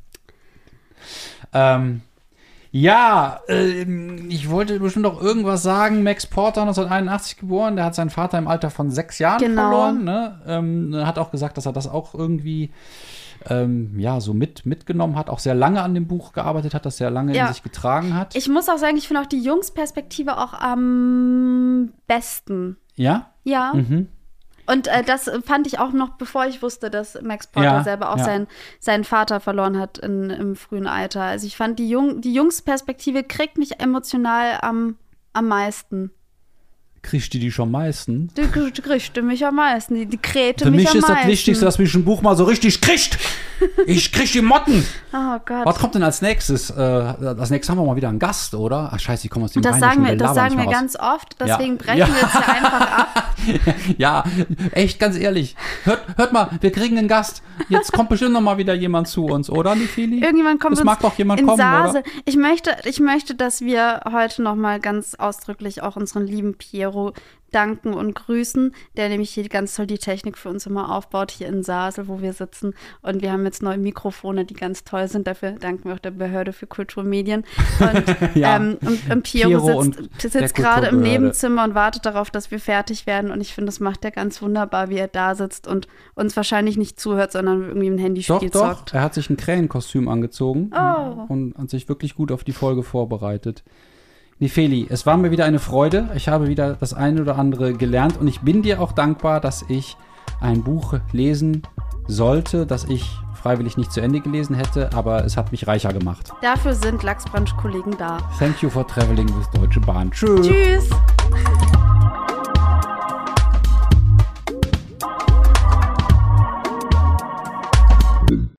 [1.54, 2.02] Ähm,
[2.74, 6.04] ja, ähm, ich wollte bestimmt noch irgendwas sagen.
[6.04, 9.62] Max Porter, 1981 geboren, der hat seinen Vater im Alter von sechs Jahren Genau.
[9.64, 10.04] verloren.
[10.06, 10.41] Ne?
[10.47, 12.72] Ähm, hat auch gesagt, dass er das auch irgendwie
[13.49, 16.97] ähm, ja, so mit, mitgenommen hat, auch sehr lange an dem Buch gearbeitet hat, das
[16.97, 17.47] sehr lange Ja.
[17.47, 18.36] in sich getragen hat.
[18.36, 22.78] ich muss auch sagen, ich finde auch die Jungsperspektive auch am besten.
[22.95, 23.28] ja?
[23.43, 23.74] Ja.
[23.74, 24.08] Mhm.
[24.72, 28.11] Und äh, das fand ich auch noch, bevor ich wusste, dass Max Porter Ja, selber
[28.11, 28.24] auch ja.
[28.24, 28.47] seinen,
[28.80, 31.24] seinen Vater verloren hat in, im frühen Alter.
[31.24, 34.95] Also ich fand, die, Jung, die Jungsperspektive kriegt mich emotional am,
[35.34, 36.11] am meisten.
[37.04, 38.30] Kriegst du die schon meisten?
[38.38, 39.95] Die, die kriegt mich am meisten.
[39.95, 41.30] Die, die krähte Für mich, mich am ist das meisten.
[41.30, 43.18] Wichtigste, dass mich ein Buch mal so richtig kriegt.
[43.88, 44.86] Ich krieg die Motten.
[45.14, 45.66] Oh Gott.
[45.66, 46.70] Was kommt denn als nächstes?
[46.70, 48.91] Äh, als nächstes haben wir mal wieder einen Gast, oder?
[48.93, 51.58] Ach scheiße, ich komme aus dem das sagen wir, das sagen wir ganz oft, Ja.
[51.58, 52.08] deswegen brechen Ja.
[52.08, 53.36] wir jetzt hier einfach ab.
[53.97, 54.24] Ja,
[54.72, 55.56] echt, ganz ehrlich.
[55.84, 57.41] Hört, hört mal, wir kriegen einen Gast.
[57.68, 60.22] Jetzt kommt bestimmt noch mal wieder jemand zu uns, oder, Nifili?
[60.22, 61.99] Irgendjemand kommt Es mag doch jemand in kommen, Sase.
[61.99, 62.04] oder?
[62.26, 66.91] Ich möchte, ich möchte, dass wir heute noch mal ganz ausdrücklich auch unseren lieben Piero
[67.52, 71.48] danken und grüßen, der nämlich hier ganz toll die Technik für uns immer aufbaut, hier
[71.48, 72.74] in Sasel, wo wir sitzen.
[73.02, 75.28] Und wir haben jetzt neue Mikrofone, die ganz toll sind.
[75.28, 77.44] Dafür danken wir auch der Behörde für Kulturmedien.
[77.80, 78.56] Und, Ja.
[78.56, 81.02] ähm, und, und Piero, Piero sitzt, und sitzt gerade im.
[81.02, 83.32] Nebenzimmer und wartet darauf, dass wir fertig werden.
[83.32, 86.78] Und ich finde, das macht er ganz wunderbar, wie er da sitzt und uns wahrscheinlich
[86.78, 88.76] nicht zuhört, sondern irgendwie ein Doch, Handyspiel doch.
[88.78, 88.94] zockt.
[88.94, 91.26] Er hat sich ein Krähenkostüm angezogen Oh.
[91.28, 93.64] und hat sich wirklich gut auf die Folge vorbereitet.
[94.42, 96.10] Nifeli, es war mir wieder eine Freude.
[96.16, 99.64] Ich habe wieder das eine oder andere gelernt und ich bin dir auch dankbar, dass
[99.70, 99.98] ich
[100.39, 101.62] ein Buch lesen
[102.08, 106.32] sollte, das ich freiwillig nicht zu Ende gelesen hätte, aber es hat mich reicher gemacht.
[106.42, 108.18] Dafür sind Lachsbrunch-Kollegen da.
[108.39, 110.10] Thank you for traveling with Deutsche Bahn.
[110.10, 110.48] Tschüss.
[110.48, 110.89] Tschüss.